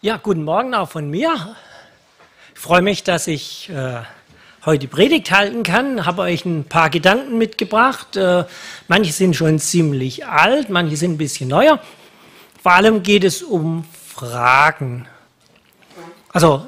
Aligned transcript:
Ja, 0.00 0.16
guten 0.16 0.44
Morgen 0.44 0.76
auch 0.76 0.88
von 0.88 1.10
mir. 1.10 1.56
Ich 2.54 2.60
freue 2.60 2.82
mich, 2.82 3.02
dass 3.02 3.26
ich 3.26 3.68
äh, 3.68 4.02
heute 4.64 4.86
Predigt 4.86 5.32
halten 5.32 5.64
kann. 5.64 6.06
Habe 6.06 6.22
euch 6.22 6.44
ein 6.44 6.62
paar 6.62 6.88
Gedanken 6.88 7.36
mitgebracht. 7.36 8.16
Äh, 8.16 8.44
manche 8.86 9.12
sind 9.12 9.34
schon 9.34 9.58
ziemlich 9.58 10.24
alt, 10.24 10.70
manche 10.70 10.96
sind 10.96 11.14
ein 11.14 11.18
bisschen 11.18 11.48
neuer. 11.48 11.80
Vor 12.62 12.74
allem 12.74 13.02
geht 13.02 13.24
es 13.24 13.42
um 13.42 13.84
Fragen. 14.14 15.08
Also, 16.32 16.64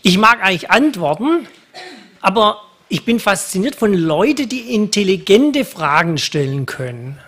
ich 0.00 0.16
mag 0.16 0.42
eigentlich 0.42 0.70
Antworten, 0.70 1.46
aber 2.22 2.62
ich 2.88 3.04
bin 3.04 3.20
fasziniert 3.20 3.76
von 3.76 3.92
Leuten, 3.92 4.48
die 4.48 4.74
intelligente 4.74 5.66
Fragen 5.66 6.16
stellen 6.16 6.64
können. 6.64 7.18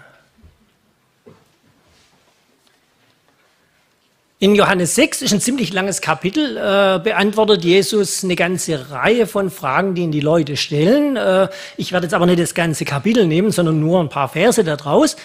In 4.38 4.54
Johannes 4.54 4.94
6 4.96 5.22
ist 5.22 5.32
ein 5.32 5.40
ziemlich 5.40 5.72
langes 5.72 6.02
Kapitel, 6.02 6.58
äh, 6.58 7.00
beantwortet 7.02 7.64
Jesus 7.64 8.22
eine 8.22 8.36
ganze 8.36 8.90
Reihe 8.90 9.26
von 9.26 9.50
Fragen, 9.50 9.94
die 9.94 10.02
ihn 10.02 10.12
die 10.12 10.20
Leute 10.20 10.58
stellen. 10.58 11.16
Äh, 11.16 11.48
ich 11.78 11.92
werde 11.92 12.04
jetzt 12.04 12.12
aber 12.12 12.26
nicht 12.26 12.38
das 12.38 12.54
ganze 12.54 12.84
Kapitel 12.84 13.26
nehmen, 13.26 13.50
sondern 13.50 13.80
nur 13.80 13.98
ein 13.98 14.10
paar 14.10 14.28
Verse 14.28 14.62
daraus. 14.62 15.16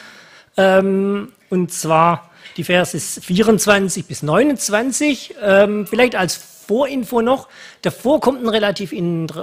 Ähm, 0.55 1.33
und 1.49 1.73
zwar 1.73 2.29
die 2.55 2.63
Verse 2.63 2.97
24 2.97 4.05
bis 4.05 4.23
29. 4.23 5.35
Ähm, 5.43 5.85
vielleicht 5.87 6.15
als 6.15 6.37
Vorinfo 6.37 7.21
noch. 7.21 7.49
Davor 7.81 8.21
kommt 8.21 8.41
ein 8.41 8.47
relativ 8.47 8.93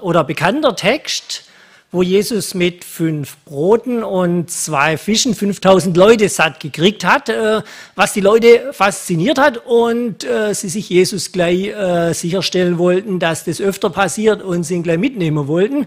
oder 0.00 0.24
bekannter 0.24 0.76
Text, 0.76 1.44
wo 1.90 2.02
Jesus 2.02 2.52
mit 2.52 2.84
fünf 2.84 3.38
Broten 3.46 4.04
und 4.04 4.50
zwei 4.50 4.98
Fischen 4.98 5.34
5000 5.34 5.96
Leute 5.96 6.28
satt 6.28 6.60
gekriegt 6.60 7.02
hat, 7.04 7.30
äh, 7.30 7.62
was 7.94 8.12
die 8.12 8.20
Leute 8.20 8.72
fasziniert 8.72 9.38
hat 9.38 9.64
und 9.66 10.22
äh, 10.24 10.54
sie 10.54 10.68
sich 10.68 10.90
Jesus 10.90 11.32
gleich 11.32 11.68
äh, 11.68 12.12
sicherstellen 12.12 12.76
wollten, 12.76 13.18
dass 13.18 13.44
das 13.44 13.60
öfter 13.60 13.88
passiert 13.88 14.42
und 14.42 14.64
sie 14.64 14.74
ihn 14.74 14.82
gleich 14.82 14.98
mitnehmen 14.98 15.48
wollten. 15.48 15.86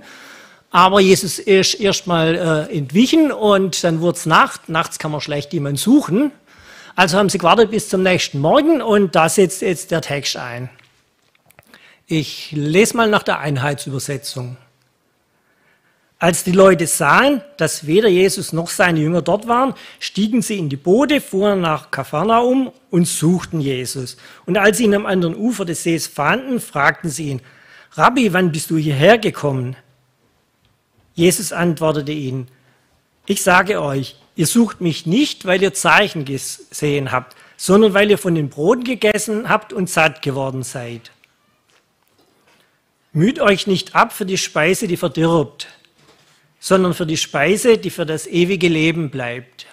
Aber 0.71 1.01
Jesus 1.01 1.37
ist 1.37 1.73
erstmal 1.73 2.69
entwichen 2.71 3.33
und 3.33 3.83
dann 3.83 3.99
wurde 3.99 4.17
es 4.17 4.25
Nacht. 4.25 4.69
Nachts 4.69 4.99
kann 4.99 5.11
man 5.11 5.19
schlecht 5.19 5.51
jemanden 5.51 5.75
suchen. 5.75 6.31
Also 6.95 7.17
haben 7.17 7.27
sie 7.27 7.39
gewartet 7.39 7.71
bis 7.71 7.89
zum 7.89 8.03
nächsten 8.03 8.39
Morgen 8.39 8.81
und 8.81 9.13
da 9.13 9.27
setzt 9.27 9.63
jetzt 9.63 9.91
der 9.91 9.99
Text 9.99 10.37
ein. 10.37 10.69
Ich 12.07 12.53
lese 12.53 12.95
mal 12.95 13.09
nach 13.09 13.23
der 13.23 13.39
Einheitsübersetzung. 13.39 14.55
Als 16.21 16.43
die 16.43 16.51
Leute 16.51 16.85
sahen, 16.85 17.41
dass 17.57 17.87
weder 17.87 18.07
Jesus 18.07 18.53
noch 18.53 18.69
seine 18.69 18.99
Jünger 18.99 19.23
dort 19.23 19.47
waren, 19.47 19.73
stiegen 19.99 20.43
sie 20.43 20.59
in 20.59 20.69
die 20.69 20.75
Boote, 20.75 21.19
fuhren 21.19 21.61
nach 21.61 21.89
Kapharnaum 21.89 22.71
und 22.91 23.07
suchten 23.07 23.59
Jesus. 23.59 24.17
Und 24.45 24.55
als 24.55 24.77
sie 24.77 24.83
ihn 24.83 24.93
am 24.93 25.07
anderen 25.07 25.35
Ufer 25.35 25.65
des 25.65 25.81
Sees 25.81 26.05
fanden, 26.05 26.59
fragten 26.59 27.09
sie 27.09 27.29
ihn, 27.29 27.41
Rabbi, 27.93 28.33
wann 28.33 28.51
bist 28.51 28.69
du 28.69 28.77
hierher 28.77 29.17
gekommen? 29.17 29.75
Jesus 31.15 31.51
antwortete 31.51 32.11
ihnen, 32.11 32.49
ich 33.25 33.41
sage 33.41 33.81
euch, 33.81 34.15
ihr 34.35 34.45
sucht 34.45 34.79
mich 34.79 35.07
nicht, 35.07 35.47
weil 35.47 35.63
ihr 35.63 35.73
Zeichen 35.73 36.23
gesehen 36.23 37.11
habt, 37.11 37.35
sondern 37.57 37.95
weil 37.95 38.11
ihr 38.11 38.19
von 38.19 38.35
den 38.35 38.49
Broten 38.49 38.83
gegessen 38.83 39.49
habt 39.49 39.73
und 39.73 39.89
satt 39.89 40.21
geworden 40.21 40.61
seid. 40.61 41.09
Müht 43.11 43.39
euch 43.39 43.65
nicht 43.65 43.95
ab 43.95 44.13
für 44.13 44.27
die 44.27 44.37
Speise, 44.37 44.87
die 44.87 44.97
verdirbt, 44.97 45.67
sondern 46.61 46.93
für 46.93 47.07
die 47.07 47.17
Speise, 47.17 47.79
die 47.79 47.89
für 47.89 48.05
das 48.05 48.27
ewige 48.27 48.67
Leben 48.69 49.09
bleibt, 49.09 49.65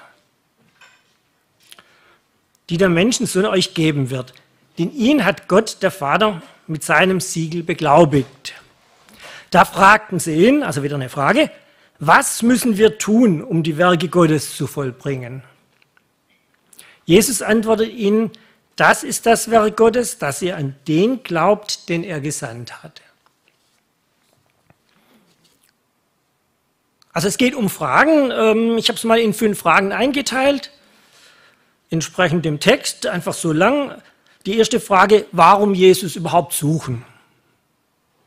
die 2.70 2.78
der 2.78 2.89
Menschensohn 2.89 3.45
euch 3.45 3.75
geben 3.75 4.08
wird. 4.08 4.33
Denn 4.78 4.91
ihn 4.92 5.25
hat 5.25 5.48
Gott, 5.48 5.83
der 5.83 5.91
Vater, 5.91 6.42
mit 6.67 6.83
seinem 6.83 7.20
Siegel 7.20 7.62
beglaubigt. 7.62 8.55
Da 9.50 9.67
fragten 9.67 10.19
sie 10.19 10.47
ihn, 10.47 10.62
also 10.62 10.83
wieder 10.83 10.97
eine 10.97 11.11
Frage, 11.11 11.50
was 11.98 12.42
müssen 12.42 12.79
wir 12.79 12.96
tun, 12.96 13.42
um 13.42 13.63
die 13.63 13.77
Werke 13.77 14.08
Gottes 14.08 14.57
zu 14.57 14.67
vollbringen? 14.67 15.42
Jesus 17.05 17.42
antwortet 17.42 17.92
ihnen, 17.92 18.30
das 18.77 19.02
ist 19.05 19.27
das 19.27 19.51
Werk 19.51 19.77
Gottes, 19.77 20.18
dass 20.18 20.40
ihr 20.40 20.57
an 20.57 20.74
den 20.86 21.23
glaubt, 21.23 21.89
den 21.90 22.02
er 22.02 22.20
gesandt 22.20 22.83
hat. 22.83 23.02
Also 27.18 27.27
es 27.27 27.36
geht 27.36 27.56
um 27.56 27.68
Fragen. 27.68 28.30
Ähm, 28.30 28.79
ich 28.79 28.86
habe 28.89 28.96
es 28.96 29.02
mal 29.02 29.18
in 29.18 29.34
fünf 29.34 29.58
Fragen 29.58 29.90
eingeteilt, 29.90 30.70
entsprechend 31.90 32.45
dem 32.45 32.61
Text, 32.61 33.08
einfach 33.08 33.34
so 33.34 33.51
lang. 33.51 34.01
Die 34.46 34.56
erste 34.56 34.79
Frage, 34.79 35.27
warum 35.33 35.74
Jesus 35.74 36.14
überhaupt 36.14 36.52
suchen? 36.52 37.05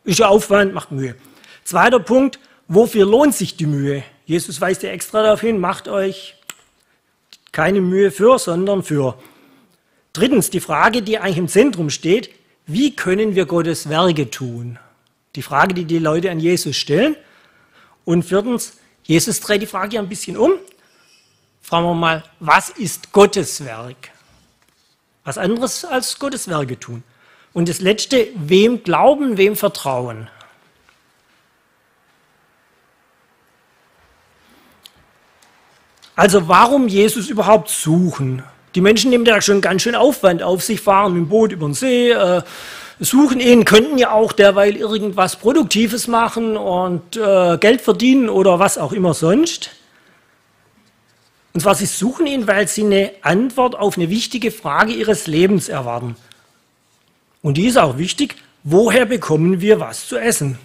Ist 0.04 0.20
ja 0.20 0.28
Aufwand, 0.28 0.74
macht 0.74 0.92
Mühe. 0.92 1.16
Zweiter 1.64 2.02
Punkt, 2.02 2.38
wofür 2.68 3.06
lohnt 3.06 3.34
sich 3.34 3.56
die 3.56 3.66
Mühe? 3.66 4.04
Jesus 4.26 4.60
weist 4.60 4.84
ja 4.84 4.90
extra 4.90 5.24
darauf 5.24 5.40
hin, 5.40 5.58
macht 5.58 5.88
euch 5.88 6.36
keine 7.54 7.80
Mühe 7.80 8.12
für, 8.12 8.40
sondern 8.40 8.84
für. 8.84 9.18
Drittens, 10.12 10.50
die 10.50 10.60
Frage, 10.60 11.02
die 11.02 11.18
eigentlich 11.18 11.38
im 11.38 11.48
Zentrum 11.48 11.92
steht, 11.92 12.30
wie 12.68 12.94
können 12.94 13.36
wir 13.36 13.46
Gottes 13.46 13.88
Werke 13.88 14.30
tun? 14.30 14.80
Die 15.38 15.44
Frage, 15.44 15.74
die 15.74 15.86
die 15.86 16.00
Leute 16.00 16.30
an 16.30 16.42
Jesus 16.42 16.76
stellen. 16.76 17.16
Und 18.04 18.24
viertens, 18.24 18.81
Jesus 19.04 19.40
dreht 19.40 19.62
die 19.62 19.68
Frage 19.68 20.00
ein 20.00 20.10
bisschen 20.10 20.38
um. 20.38 20.54
Fragen 21.62 21.86
wir 21.86 21.94
mal, 21.94 22.24
was 22.40 22.70
ist 22.70 23.12
Gottes 23.12 23.64
Werk? 23.64 24.10
Was 25.24 25.38
anderes 25.38 25.86
als 25.86 26.18
Gottes 26.18 26.48
Werke 26.48 26.80
tun. 26.80 27.04
Und 27.54 27.70
das 27.70 27.82
letzte, 27.82 28.28
wem 28.36 28.84
glauben, 28.84 29.38
wem 29.38 29.56
vertrauen? 29.56 30.30
Also 36.16 36.48
warum 36.48 36.88
Jesus 36.88 37.30
überhaupt 37.30 37.70
suchen? 37.70 38.44
Die 38.76 38.82
Menschen 38.82 39.10
nehmen 39.10 39.26
da 39.26 39.42
schon 39.42 39.60
ganz 39.60 39.82
schön 39.82 39.96
Aufwand 39.96 40.44
auf 40.44 40.64
sich, 40.64 40.80
fahren 40.80 41.14
mit 41.14 41.24
dem 41.24 41.30
Boot 41.30 41.52
über 41.52 41.68
den 41.68 41.74
See, 41.74 42.12
äh, 42.12 42.42
suchen 43.02 43.40
ihn, 43.40 43.66
könnten 43.66 43.98
ja 43.98 44.12
auch 44.12 44.32
derweil 44.32 44.76
irgendwas 44.76 45.36
Produktives 45.36 46.08
machen 46.08 46.56
und 46.56 47.18
äh, 47.18 47.58
Geld 47.58 47.82
verdienen 47.82 48.30
oder 48.30 48.60
was 48.60 48.78
auch 48.78 48.94
immer 48.94 49.16
sonst. 49.16 49.72
Und 51.54 51.62
zwar, 51.62 51.76
sie 51.76 51.88
suchen 51.88 52.28
ihn, 52.28 52.48
weil 52.48 52.68
sie 52.68 52.86
eine 52.86 53.12
Antwort 53.24 53.76
auf 53.76 53.98
eine 53.98 54.10
wichtige 54.10 54.52
Frage 54.52 54.94
ihres 54.94 55.28
Lebens 55.28 55.68
erwarten. 55.68 56.16
Und 57.42 57.56
die 57.58 57.66
ist 57.66 57.78
auch 57.78 57.98
wichtig, 57.98 58.36
woher 58.64 59.06
bekommen 59.06 59.60
wir 59.60 59.80
was 59.80 60.08
zu 60.08 60.18
essen? 60.18 60.60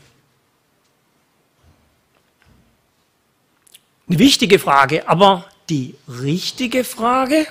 Eine 4.09 4.19
wichtige 4.19 4.59
Frage, 4.59 5.09
aber 5.09 5.47
die 5.71 5.97
richtige 6.07 6.85
Frage? 6.85 7.47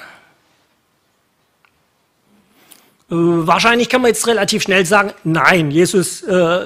Äh, 3.09 3.15
wahrscheinlich 3.15 3.89
kann 3.89 4.01
man 4.01 4.09
jetzt 4.09 4.25
relativ 4.27 4.63
schnell 4.63 4.85
sagen, 4.85 5.13
nein, 5.23 5.69
Jesus 5.71 6.23
äh, 6.23 6.65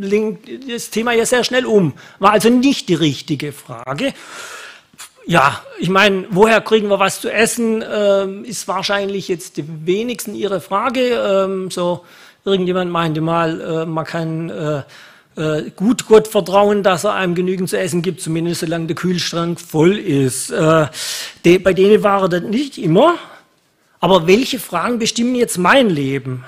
lenkt 0.00 0.48
das 0.68 0.90
Thema 0.90 1.12
ja 1.12 1.24
sehr 1.24 1.44
schnell 1.44 1.64
um. 1.64 1.94
War 2.18 2.32
also 2.32 2.48
nicht 2.48 2.88
die 2.88 2.94
richtige 2.94 3.52
Frage. 3.52 4.12
Ja, 5.28 5.60
ich 5.78 5.88
meine, 5.88 6.26
woher 6.30 6.60
kriegen 6.60 6.88
wir 6.88 7.00
was 7.00 7.20
zu 7.20 7.32
essen, 7.32 7.84
ähm, 7.88 8.44
ist 8.44 8.68
wahrscheinlich 8.68 9.26
jetzt 9.26 9.56
die 9.56 9.64
wenigsten 9.84 10.34
Ihre 10.34 10.60
Frage. 10.60 11.00
Ähm, 11.00 11.70
so, 11.70 12.04
irgendjemand 12.44 12.92
meinte 12.92 13.20
mal, 13.20 13.60
äh, 13.60 13.86
man 13.86 14.04
kann 14.04 14.50
äh, 14.50 14.82
äh, 15.36 15.70
gut 15.74 16.06
Gott 16.06 16.28
vertrauen, 16.28 16.82
dass 16.82 17.04
er 17.04 17.14
einem 17.14 17.34
genügend 17.34 17.68
zu 17.68 17.78
essen 17.78 18.02
gibt, 18.02 18.20
zumindest 18.20 18.60
solange 18.60 18.86
der 18.86 18.96
Kühlschrank 18.96 19.60
voll 19.60 19.98
ist. 19.98 20.50
Äh, 20.50 20.86
de, 21.44 21.58
bei 21.58 21.72
denen 21.72 22.02
war 22.02 22.22
er 22.22 22.28
das 22.28 22.42
nicht 22.42 22.78
immer. 22.78 23.16
Aber 24.06 24.28
welche 24.28 24.60
Fragen 24.60 25.00
bestimmen 25.00 25.34
jetzt 25.34 25.58
mein 25.58 25.90
Leben? 25.90 26.44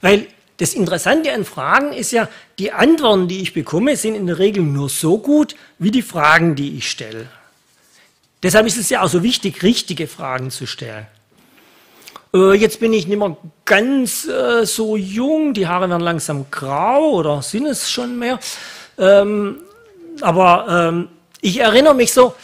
Weil 0.00 0.26
das 0.56 0.72
Interessante 0.72 1.30
an 1.34 1.44
Fragen 1.44 1.92
ist 1.92 2.12
ja, 2.12 2.30
die 2.58 2.72
Antworten, 2.72 3.28
die 3.28 3.42
ich 3.42 3.52
bekomme, 3.52 3.94
sind 3.94 4.14
in 4.14 4.26
der 4.26 4.38
Regel 4.38 4.62
nur 4.62 4.88
so 4.88 5.18
gut 5.18 5.54
wie 5.78 5.90
die 5.90 6.00
Fragen, 6.00 6.54
die 6.54 6.78
ich 6.78 6.90
stelle. 6.90 7.26
Deshalb 8.42 8.66
ist 8.66 8.78
es 8.78 8.88
ja 8.88 9.02
auch 9.02 9.08
so 9.10 9.22
wichtig, 9.22 9.62
richtige 9.62 10.06
Fragen 10.06 10.50
zu 10.50 10.66
stellen. 10.66 11.06
Äh, 12.32 12.54
jetzt 12.54 12.80
bin 12.80 12.94
ich 12.94 13.06
nicht 13.06 13.18
mehr 13.18 13.36
ganz 13.66 14.26
äh, 14.26 14.64
so 14.64 14.96
jung, 14.96 15.52
die 15.52 15.66
Haare 15.66 15.90
werden 15.90 16.00
langsam 16.00 16.46
grau 16.50 17.10
oder 17.16 17.42
sind 17.42 17.66
es 17.66 17.90
schon 17.90 18.18
mehr. 18.18 18.40
Ähm, 18.96 19.58
aber 20.22 20.88
ähm, 20.88 21.08
ich 21.42 21.60
erinnere 21.60 21.94
mich 21.94 22.14
so, 22.14 22.34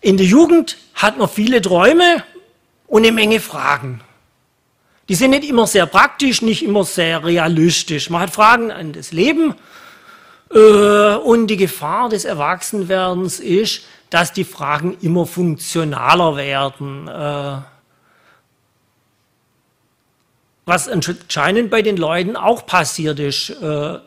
in 0.00 0.16
der 0.16 0.26
Jugend 0.26 0.76
hat 0.94 1.18
man 1.18 1.28
viele 1.28 1.62
Träume 1.62 2.24
und 2.94 3.02
eine 3.02 3.10
Menge 3.10 3.40
Fragen. 3.40 4.02
Die 5.08 5.16
sind 5.16 5.30
nicht 5.30 5.48
immer 5.48 5.66
sehr 5.66 5.84
praktisch, 5.84 6.42
nicht 6.42 6.62
immer 6.62 6.84
sehr 6.84 7.24
realistisch. 7.24 8.08
Man 8.08 8.20
hat 8.20 8.30
Fragen 8.30 8.70
an 8.70 8.92
das 8.92 9.10
Leben 9.10 9.56
äh, 10.52 11.16
und 11.16 11.48
die 11.48 11.56
Gefahr 11.56 12.08
des 12.08 12.24
Erwachsenwerdens 12.24 13.40
ist, 13.40 13.82
dass 14.10 14.32
die 14.32 14.44
Fragen 14.44 14.96
immer 15.00 15.26
funktionaler 15.26 16.36
werden. 16.36 17.08
Äh, 17.08 17.62
was 20.64 20.88
anscheinend 20.88 21.70
bei 21.70 21.82
den 21.82 21.96
Leuten 21.96 22.36
auch 22.36 22.64
passiert 22.64 23.18
ist. 23.18 23.50
Äh, 23.60 23.98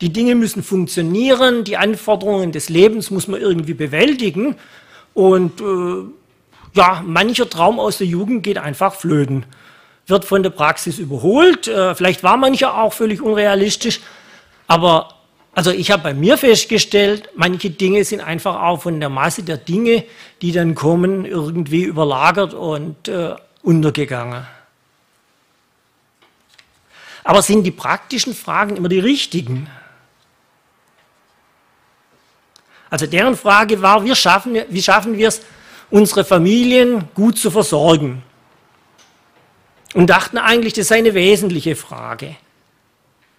die 0.00 0.12
Dinge 0.12 0.34
müssen 0.34 0.64
funktionieren, 0.64 1.62
die 1.62 1.76
Anforderungen 1.76 2.50
des 2.50 2.68
Lebens 2.68 3.12
muss 3.12 3.28
man 3.28 3.40
irgendwie 3.40 3.74
bewältigen 3.74 4.56
und 5.14 5.60
äh, 5.60 6.10
ja, 6.74 7.02
mancher 7.04 7.48
Traum 7.48 7.80
aus 7.80 7.98
der 7.98 8.06
Jugend 8.06 8.42
geht 8.42 8.58
einfach 8.58 8.94
flöten, 8.94 9.44
wird 10.06 10.24
von 10.24 10.42
der 10.42 10.50
Praxis 10.50 10.98
überholt. 10.98 11.68
Äh, 11.68 11.94
vielleicht 11.94 12.22
war 12.22 12.36
mancher 12.36 12.76
auch 12.76 12.92
völlig 12.92 13.20
unrealistisch, 13.20 14.00
aber 14.66 15.14
also 15.52 15.72
ich 15.72 15.90
habe 15.90 16.02
bei 16.02 16.14
mir 16.14 16.38
festgestellt, 16.38 17.28
manche 17.34 17.70
Dinge 17.70 18.04
sind 18.04 18.20
einfach 18.20 18.62
auch 18.62 18.82
von 18.82 19.00
der 19.00 19.08
Masse 19.08 19.42
der 19.42 19.56
Dinge, 19.56 20.04
die 20.42 20.52
dann 20.52 20.74
kommen, 20.74 21.24
irgendwie 21.24 21.82
überlagert 21.82 22.54
und 22.54 23.08
äh, 23.08 23.34
untergegangen. 23.62 24.46
Aber 27.24 27.42
sind 27.42 27.64
die 27.64 27.72
praktischen 27.72 28.34
Fragen 28.34 28.76
immer 28.76 28.88
die 28.88 29.00
richtigen? 29.00 29.68
Also 32.88 33.06
deren 33.06 33.36
Frage 33.36 33.82
war, 33.82 34.04
wie 34.04 34.14
schaffen, 34.14 34.56
wie 34.68 34.82
schaffen 34.82 35.16
wir 35.16 35.28
es, 35.28 35.42
unsere 35.90 36.24
Familien 36.24 37.08
gut 37.14 37.38
zu 37.38 37.50
versorgen? 37.50 38.22
Und 39.94 40.08
dachten 40.08 40.38
eigentlich, 40.38 40.72
das 40.72 40.88
sei 40.88 40.98
eine 40.98 41.14
wesentliche 41.14 41.74
Frage. 41.74 42.36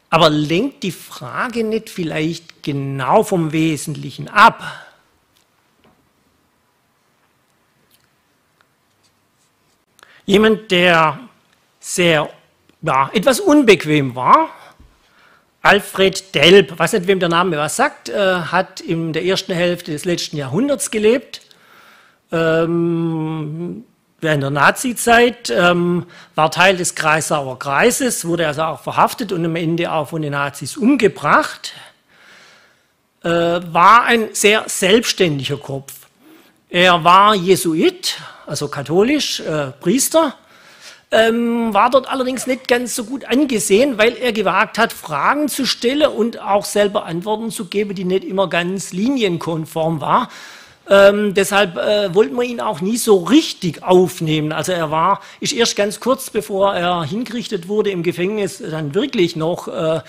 Aber 0.10 0.30
lenkt 0.30 0.84
die 0.84 0.92
Frage 0.92 1.64
nicht 1.64 1.90
vielleicht 1.90 2.62
genau 2.64 3.24
vom 3.24 3.54
Wesentlichen 3.54 4.28
ab? 4.28 4.62
Jemand, 10.26 10.70
der 10.72 11.20
sehr, 11.80 12.30
ja, 12.82 13.10
etwas 13.14 13.40
unbequem 13.40 14.16
war, 14.16 14.50
Alfred 15.62 16.34
Delp, 16.34 16.78
weiß 16.78 16.94
nicht, 16.94 17.08
wem 17.08 17.20
der 17.20 17.30
Name 17.30 17.58
was 17.58 17.76
sagt, 17.76 18.10
äh, 18.10 18.16
hat 18.16 18.82
in 18.82 19.14
der 19.14 19.24
ersten 19.24 19.54
Hälfte 19.54 19.92
des 19.92 20.06
letzten 20.06 20.38
Jahrhunderts 20.38 20.90
gelebt. 20.90 21.42
Ähm, 22.32 23.84
während 24.22 24.44
der 24.44 24.50
Nazizeit, 24.52 25.50
ähm, 25.50 26.06
war 26.36 26.52
Teil 26.52 26.78
des 26.78 26.96
Kreisauer 26.96 27.60
Kreises, 27.60 28.26
wurde 28.26 28.48
also 28.48 28.62
auch 28.64 28.82
verhaftet 28.82 29.32
und 29.32 29.44
am 29.44 29.56
Ende 29.56 29.92
auch 29.92 30.10
von 30.10 30.22
den 30.22 30.32
Nazis 30.32 30.78
umgebracht, 30.78 31.74
äh, 33.24 33.30
war 33.30 34.04
ein 34.04 34.30
sehr 34.34 34.64
selbstständiger 34.68 35.58
Kopf. 35.58 35.94
Er 36.70 37.04
war 37.04 37.36
Jesuit, 37.36 38.18
also 38.46 38.68
katholisch, 38.70 39.42
äh, 39.42 39.72
Priester, 39.80 40.36
ähm, 41.12 41.74
war 41.74 41.90
dort 41.90 42.10
allerdings 42.10 42.48
nicht 42.48 42.70
ganz 42.70 42.96
so 42.96 43.04
gut 43.04 43.26
angesehen, 43.26 43.98
weil 43.98 44.16
er 44.16 44.32
gewagt 44.32 44.78
hat, 44.78 44.94
Fragen 44.94 45.50
zu 45.50 45.66
stellen 45.66 46.08
und 46.08 46.40
auch 46.40 46.64
selber 46.64 47.06
Antworten 47.06 47.52
zu 47.52 47.66
geben, 47.66 47.94
die 47.96 48.06
nicht 48.06 48.24
immer 48.24 48.48
ganz 48.48 48.94
linienkonform 48.94 50.00
waren. 50.00 50.28
Ähm, 50.92 51.34
deshalb 51.34 51.78
äh, 51.78 52.14
wollten 52.14 52.36
wir 52.36 52.44
ihn 52.44 52.60
auch 52.60 52.82
nie 52.82 52.98
so 52.98 53.20
richtig 53.20 53.82
aufnehmen. 53.82 54.52
Also 54.52 54.74
er 54.74 54.92
war, 54.92 55.22
ist 55.40 55.54
erst 55.54 55.78
ganz 55.78 56.02
kurz 56.02 56.30
bevor 56.30 56.76
er 56.76 57.06
hingerichtet 57.06 57.70
wurde 57.70 57.92
im 57.92 58.04
Gefängnis 58.04 58.58
dann 58.58 58.94
wirklich 58.94 59.38
noch 59.38 59.70
äh, 59.70 60.02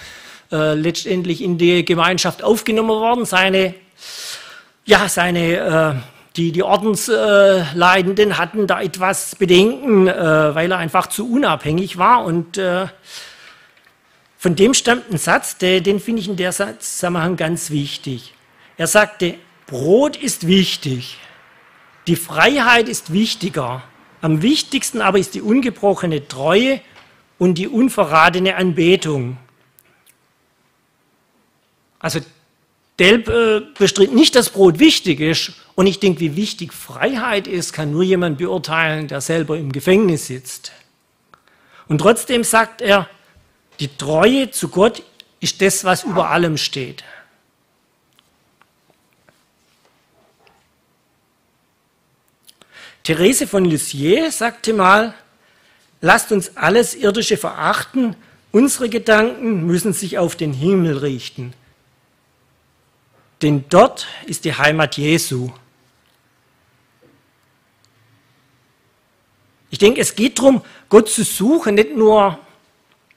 äh, 0.51 0.75
letztendlich 0.75 1.41
in 1.41 1.57
die 1.57 1.85
Gemeinschaft 1.85 2.43
aufgenommen 2.43 2.91
worden. 2.91 3.25
Seine, 3.27 3.75
ja, 4.85 5.09
seine, 5.09 5.57
äh, 5.57 5.95
die, 6.35 6.51
die 6.51 6.65
Ordensleidenden 6.65 8.37
hatten 8.37 8.67
da 8.67 8.83
etwas 8.83 9.37
Bedenken, 9.37 10.09
äh, 10.09 10.55
weil 10.55 10.73
er 10.73 10.79
einfach 10.79 11.07
zu 11.07 11.31
unabhängig 11.31 11.97
war 11.97 12.25
und 12.25 12.59
äh, 12.59 12.87
von 14.37 14.57
dem 14.57 14.75
stammt 14.75 15.13
ein 15.13 15.19
Satz, 15.19 15.59
der, 15.59 15.81
den 15.81 16.01
finde 16.01 16.23
ich 16.23 16.29
in 16.29 16.35
der 16.35 16.51
Zusammenhang 16.51 17.37
ganz 17.37 17.71
wichtig. 17.71 18.35
Er 18.77 18.89
sagte, 18.89 19.37
Brot 19.73 20.19
ist 20.19 20.47
wichtig, 20.47 21.17
die 22.07 22.17
Freiheit 22.17 22.91
ist 22.91 23.15
wichtiger, 23.15 23.83
am 24.21 24.43
wichtigsten 24.43 25.01
aber 25.01 25.19
ist 25.19 25.35
die 25.35 25.41
ungebrochene 25.41 26.29
Treue 26.29 26.83
und 27.39 27.55
die 27.55 27.69
unverratene 27.69 28.57
Anbetung. 28.57 29.39
Also 31.99 32.21
Delp 32.99 33.29
äh, 33.29 33.63
bestritt 33.79 34.13
nicht, 34.13 34.35
dass 34.35 34.51
Brot 34.51 34.79
wichtig 34.79 35.21
ist. 35.21 35.53
Und 35.75 35.87
ich 35.87 35.99
denke, 35.99 36.21
wie 36.21 36.37
wichtig 36.37 36.75
Freiheit 36.75 37.47
ist, 37.47 37.73
kann 37.73 37.93
nur 37.93 38.03
jemand 38.03 38.37
beurteilen, 38.37 39.09
der 39.09 39.23
selber 39.23 39.57
im 39.57 39.73
Gefängnis 39.73 40.27
sitzt. 40.27 40.73
Und 41.89 41.97
trotzdem 41.97 42.45
sagt 42.45 42.83
er, 42.83 43.09
die 43.81 43.89
Treue 43.89 44.51
zu 44.51 44.69
Gott 44.69 45.03
ist 45.41 45.63
das, 45.63 45.83
was 45.83 46.05
über 46.05 46.29
allem 46.29 46.59
steht. 46.59 47.05
Therese 53.05 53.47
von 53.47 53.65
Lisieux 53.65 54.31
sagte 54.31 54.73
mal, 54.73 55.15
lasst 56.01 56.31
uns 56.33 56.57
alles 56.57 56.95
Irdische 56.95 57.37
verachten, 57.37 58.17
unsere 58.53 58.89
Gedanken 58.89 59.67
müssen 59.67 59.93
sich 59.93 60.19
auf 60.19 60.37
den 60.37 60.53
Himmel 60.53 60.99
richten. 60.99 61.53
Denn 63.41 63.65
dort 63.69 64.07
ist 64.27 64.45
die 64.45 64.55
Heimat 64.55 64.97
Jesu. 64.97 65.51
Ich 69.71 69.79
denke, 69.79 70.01
es 70.01 70.15
geht 70.15 70.39
darum, 70.39 70.63
Gott 70.89 71.09
zu 71.09 71.25
suchen, 71.25 71.75
nicht 71.75 71.97
nur 71.97 72.39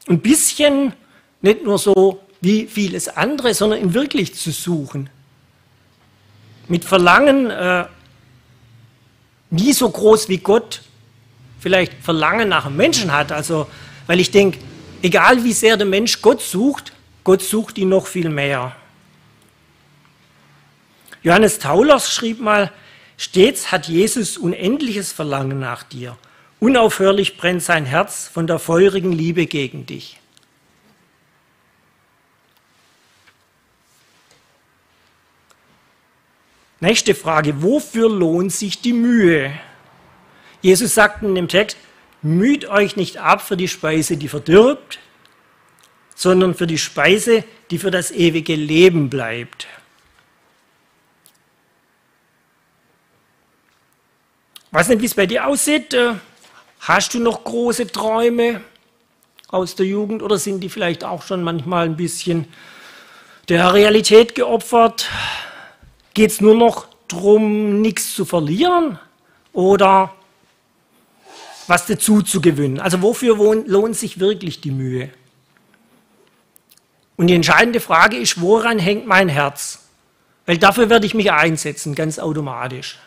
ein 0.07 0.19
bisschen, 0.21 0.93
nicht 1.41 1.63
nur 1.63 1.77
so 1.77 2.21
wie 2.41 2.65
vieles 2.65 3.07
andere, 3.09 3.53
sondern 3.53 3.81
ihn 3.81 3.93
wirklich 3.93 4.33
zu 4.33 4.51
suchen. 4.51 5.09
Mit 6.67 6.85
Verlangen, 6.85 7.51
äh, 7.51 7.85
nie 9.55 9.73
so 9.73 9.89
groß 9.89 10.29
wie 10.29 10.37
Gott 10.37 10.81
vielleicht 11.59 11.93
Verlangen 12.01 12.49
nach 12.49 12.65
einem 12.65 12.77
Menschen 12.77 13.11
hat. 13.11 13.31
Also, 13.31 13.67
weil 14.07 14.19
ich 14.19 14.31
denke, 14.31 14.59
egal 15.01 15.43
wie 15.43 15.53
sehr 15.53 15.77
der 15.77 15.87
Mensch 15.87 16.21
Gott 16.21 16.41
sucht, 16.41 16.93
Gott 17.23 17.41
sucht 17.41 17.77
ihn 17.77 17.89
noch 17.89 18.05
viel 18.05 18.29
mehr. 18.29 18.75
Johannes 21.23 21.57
Taulers 21.57 22.13
schrieb 22.13 22.39
mal, 22.39 22.71
stets 23.17 23.71
hat 23.71 23.87
Jesus 23.87 24.37
unendliches 24.37 25.11
Verlangen 25.11 25.59
nach 25.59 25.81
dir. 25.81 26.17
Unaufhörlich 26.59 27.35
brennt 27.35 27.63
sein 27.63 27.85
Herz 27.85 28.29
von 28.31 28.45
der 28.45 28.59
feurigen 28.59 29.11
Liebe 29.11 29.47
gegen 29.47 29.87
dich. 29.87 30.19
Nächste 36.85 37.15
Frage, 37.15 37.63
wofür 37.63 38.07
lohnt 38.07 38.53
sich 38.53 38.79
die 38.79 38.93
Mühe? 38.93 39.51
Jesus 40.61 40.93
sagt 40.93 41.23
in 41.23 41.33
dem 41.33 41.47
Text, 41.47 41.77
müht 42.21 42.65
euch 42.65 42.95
nicht 42.95 43.17
ab 43.17 43.41
für 43.41 43.57
die 43.57 43.67
Speise, 43.67 44.17
die 44.17 44.27
verdirbt, 44.27 44.99
sondern 46.13 46.53
für 46.53 46.67
die 46.67 46.77
Speise, 46.77 47.43
die 47.71 47.79
für 47.79 47.89
das 47.89 48.11
ewige 48.11 48.53
Leben 48.53 49.09
bleibt. 49.09 49.65
weiß 54.69 54.89
nicht, 54.89 55.01
wie 55.01 55.05
es 55.05 55.15
bei 55.15 55.25
dir 55.25 55.47
aussieht. 55.47 55.95
Äh, 55.95 56.13
hast 56.81 57.15
du 57.15 57.19
noch 57.19 57.45
große 57.45 57.87
Träume 57.87 58.61
aus 59.47 59.73
der 59.73 59.87
Jugend 59.87 60.21
oder 60.21 60.37
sind 60.37 60.59
die 60.59 60.69
vielleicht 60.69 61.03
auch 61.03 61.23
schon 61.23 61.41
manchmal 61.41 61.85
ein 61.85 61.97
bisschen 61.97 62.45
der 63.49 63.73
Realität 63.73 64.35
geopfert? 64.35 65.09
Geht 66.15 66.31
es 66.31 66.41
nur 66.41 66.55
noch 66.55 66.87
darum, 67.07 67.81
nichts 67.81 68.15
zu 68.15 68.25
verlieren 68.25 68.97
oder 69.53 70.13
was 71.67 71.85
dazu 71.85 72.21
zu 72.21 72.41
gewinnen? 72.41 72.79
Also 72.79 73.01
wofür 73.01 73.35
lohnt 73.67 73.95
sich 73.95 74.19
wirklich 74.19 74.61
die 74.61 74.71
Mühe? 74.71 75.09
Und 77.17 77.27
die 77.27 77.33
entscheidende 77.33 77.81
Frage 77.81 78.17
ist, 78.17 78.41
woran 78.41 78.79
hängt 78.79 79.05
mein 79.05 79.29
Herz? 79.29 79.87
Weil 80.45 80.57
dafür 80.57 80.89
werde 80.89 81.05
ich 81.05 81.13
mich 81.13 81.31
einsetzen, 81.31 81.95
ganz 81.95 82.17
automatisch. 82.17 82.97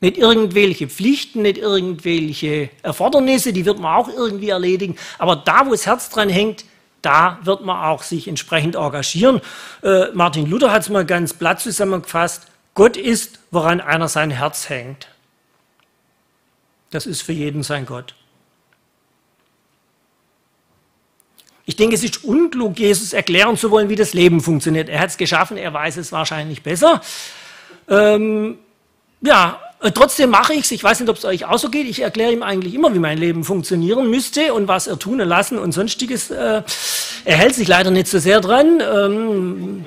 Nicht 0.00 0.16
irgendwelche 0.16 0.88
Pflichten, 0.88 1.42
nicht 1.42 1.58
irgendwelche 1.58 2.70
Erfordernisse, 2.82 3.52
die 3.52 3.66
wird 3.66 3.80
man 3.80 3.96
auch 3.96 4.08
irgendwie 4.08 4.48
erledigen. 4.48 4.96
Aber 5.18 5.36
da, 5.36 5.66
wo 5.66 5.72
das 5.72 5.84
Herz 5.84 6.08
dran 6.08 6.30
hängt, 6.30 6.64
da 7.02 7.38
wird 7.42 7.64
man 7.64 7.84
auch 7.84 8.02
sich 8.02 8.28
entsprechend 8.28 8.76
engagieren. 8.76 9.40
Äh, 9.82 10.06
Martin 10.12 10.46
Luther 10.46 10.72
hat 10.72 10.82
es 10.82 10.88
mal 10.88 11.04
ganz 11.04 11.34
platt 11.34 11.60
zusammengefasst. 11.60 12.46
Gott 12.74 12.96
ist, 12.96 13.38
woran 13.50 13.80
einer 13.80 14.08
sein 14.08 14.30
Herz 14.30 14.68
hängt. 14.68 15.08
Das 16.90 17.06
ist 17.06 17.22
für 17.22 17.32
jeden 17.32 17.62
sein 17.62 17.86
Gott. 17.86 18.14
Ich 21.66 21.76
denke, 21.76 21.94
es 21.94 22.02
ist 22.02 22.24
unklug, 22.24 22.78
Jesus 22.78 23.12
erklären 23.12 23.56
zu 23.56 23.70
wollen, 23.70 23.88
wie 23.88 23.96
das 23.96 24.12
Leben 24.12 24.40
funktioniert. 24.40 24.88
Er 24.88 24.98
hat 25.00 25.10
es 25.10 25.16
geschaffen, 25.16 25.56
er 25.56 25.72
weiß 25.72 25.98
es 25.98 26.10
wahrscheinlich 26.10 26.62
besser. 26.62 27.00
Ähm, 27.88 28.58
ja, 29.20 29.60
trotzdem 29.88 30.30
mache 30.30 30.52
ich 30.52 30.60
es. 30.60 30.70
Ich 30.72 30.84
weiß 30.84 31.00
nicht, 31.00 31.08
ob 31.08 31.16
es 31.16 31.24
euch 31.24 31.46
auch 31.46 31.58
so 31.58 31.70
geht. 31.70 31.86
Ich 31.86 32.00
erkläre 32.00 32.32
ihm 32.32 32.42
eigentlich 32.42 32.74
immer, 32.74 32.92
wie 32.94 32.98
mein 32.98 33.16
Leben 33.16 33.44
funktionieren 33.44 34.10
müsste 34.10 34.52
und 34.52 34.68
was 34.68 34.86
er 34.86 34.98
tun 34.98 35.20
und 35.20 35.28
lassen 35.28 35.58
und 35.58 35.72
sonstiges. 35.72 36.30
Äh, 36.30 36.62
er 37.24 37.36
hält 37.36 37.54
sich 37.54 37.66
leider 37.66 37.90
nicht 37.90 38.08
so 38.08 38.18
sehr 38.18 38.40
dran. 38.40 38.80
Ähm, 38.80 39.86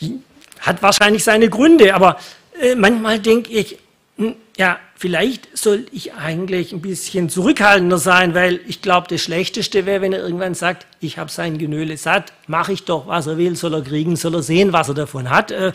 hat 0.60 0.82
wahrscheinlich 0.82 1.24
seine 1.24 1.50
Gründe, 1.50 1.94
aber 1.94 2.18
äh, 2.60 2.74
manchmal 2.74 3.18
denke 3.18 3.52
ich, 3.52 3.78
hm, 4.16 4.34
ja, 4.56 4.78
vielleicht 4.96 5.56
soll 5.56 5.86
ich 5.92 6.14
eigentlich 6.14 6.72
ein 6.72 6.80
bisschen 6.80 7.28
zurückhaltender 7.28 7.98
sein, 7.98 8.34
weil 8.34 8.60
ich 8.66 8.82
glaube, 8.82 9.06
das 9.08 9.20
Schlechteste 9.20 9.86
wäre, 9.86 10.00
wenn 10.00 10.12
er 10.12 10.20
irgendwann 10.20 10.54
sagt, 10.54 10.86
ich 11.00 11.18
habe 11.18 11.30
sein 11.30 11.58
Genöle 11.58 11.96
satt, 11.96 12.32
mache 12.46 12.72
ich 12.72 12.84
doch, 12.84 13.06
was 13.06 13.26
er 13.28 13.38
will, 13.38 13.54
soll 13.54 13.74
er 13.74 13.82
kriegen, 13.82 14.16
soll 14.16 14.34
er 14.34 14.42
sehen, 14.42 14.72
was 14.72 14.88
er 14.88 14.94
davon 14.94 15.30
hat. 15.30 15.52
Äh, 15.52 15.72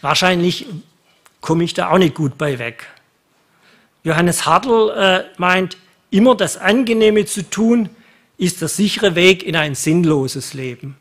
wahrscheinlich 0.00 0.66
komme 1.44 1.62
ich 1.62 1.74
da 1.74 1.90
auch 1.90 1.98
nicht 1.98 2.14
gut 2.14 2.38
bei 2.38 2.58
weg. 2.58 2.86
Johannes 4.02 4.46
Hartl 4.46 4.90
äh, 4.96 5.24
meint, 5.36 5.76
immer 6.10 6.34
das 6.34 6.56
Angenehme 6.56 7.26
zu 7.26 7.42
tun, 7.42 7.90
ist 8.38 8.62
der 8.62 8.68
sichere 8.68 9.14
Weg 9.14 9.42
in 9.42 9.54
ein 9.54 9.74
sinnloses 9.74 10.54
Leben. 10.54 10.96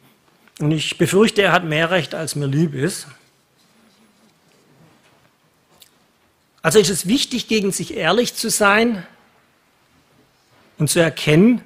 Und 0.59 0.71
ich 0.71 0.97
befürchte, 0.97 1.43
er 1.43 1.53
hat 1.53 1.63
mehr 1.63 1.91
Recht, 1.91 2.13
als 2.13 2.35
mir 2.35 2.47
lieb 2.47 2.73
ist. 2.73 3.07
Also 6.61 6.77
ist 6.77 6.89
es 6.89 7.07
wichtig, 7.07 7.47
gegen 7.47 7.71
sich 7.71 7.95
ehrlich 7.95 8.35
zu 8.35 8.49
sein 8.49 9.05
und 10.77 10.89
zu 10.89 10.99
erkennen, 10.99 11.61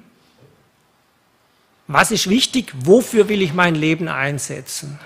was 1.88 2.12
ist 2.12 2.30
wichtig, 2.30 2.72
wofür 2.76 3.28
will 3.28 3.42
ich 3.42 3.54
mein 3.54 3.74
Leben 3.74 4.06
einsetzen. 4.06 5.00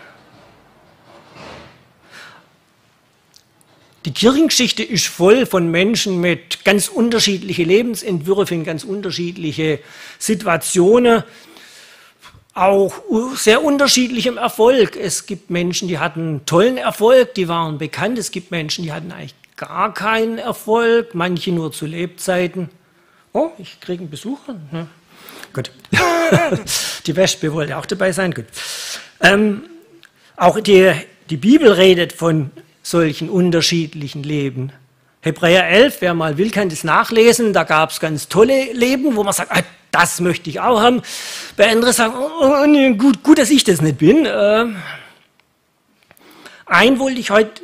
Die 4.04 4.12
Kirchengeschichte 4.12 4.82
ist 4.82 5.06
voll 5.06 5.47
von 5.47 5.71
Menschen 5.71 6.21
mit 6.21 6.64
ganz 6.64 6.88
unterschiedlichen 6.88 7.66
Lebensentwürfen, 7.66 8.64
ganz 8.64 8.82
unterschiedliche 8.82 9.78
Situationen, 10.18 11.23
auch 12.54 12.94
sehr 13.37 13.62
unterschiedlichem 13.62 14.38
Erfolg. 14.38 14.97
Es 14.97 15.26
gibt 15.26 15.50
Menschen, 15.50 15.88
die 15.88 15.99
hatten 15.99 16.42
tollen 16.47 16.76
Erfolg, 16.76 17.35
die 17.35 17.49
waren 17.49 17.78
bekannt. 17.78 18.18
Es 18.18 18.30
gibt 18.30 18.50
Menschen, 18.50 18.85
die 18.85 18.92
hatten 18.92 19.12
eigentlich 19.12 19.35
gar 19.56 19.94
keinen 19.94 20.38
Erfolg, 20.38 21.14
manche 21.14 21.52
nur 21.52 21.73
zu 21.73 21.87
Lebzeiten. 21.87 22.71
Oh, 23.32 23.50
ich 23.59 23.80
kriege 23.80 24.00
einen 24.00 24.11
Besucher. 24.11 24.56
Ja. 24.73 24.87
Gut. 25.52 25.71
die 27.06 27.16
Wespe 27.16 27.52
wollte 27.52 27.76
auch 27.76 27.87
dabei 27.87 28.12
sein. 28.12 28.32
Gut. 28.32 28.47
Ähm, 29.21 29.62
auch 30.37 30.59
die, 30.61 30.92
die 31.30 31.37
Bibel 31.37 31.71
redet 31.73 32.12
von 32.12 32.50
solchen 32.82 33.30
unterschiedlichen 33.30 34.22
Leben. 34.22 34.72
Hebräer 35.20 35.68
11, 35.68 35.98
wer 36.00 36.14
mal 36.14 36.36
will, 36.36 36.50
kann 36.50 36.68
das 36.68 36.82
nachlesen. 36.82 37.52
Da 37.52 37.62
gab 37.62 37.90
es 37.90 38.00
ganz 38.00 38.28
tolle 38.28 38.72
Leben, 38.72 39.14
wo 39.14 39.22
man 39.22 39.32
sagt, 39.32 39.52
ah, 39.52 39.62
das 39.92 40.20
möchte 40.20 40.50
ich 40.50 40.58
auch 40.58 40.80
haben. 40.80 41.02
Bei 41.56 41.70
anderen 41.70 41.92
sagen, 41.92 42.14
oh, 42.16 42.62
oh, 42.62 42.66
nee, 42.66 42.94
gut, 42.94 43.22
gut, 43.22 43.38
dass 43.38 43.50
ich 43.50 43.62
das 43.62 43.80
nicht 43.80 43.98
bin. 43.98 44.26
Äh, 44.26 44.66
ein 46.66 46.98
wollte 46.98 47.20
ich 47.20 47.30
heute 47.30 47.62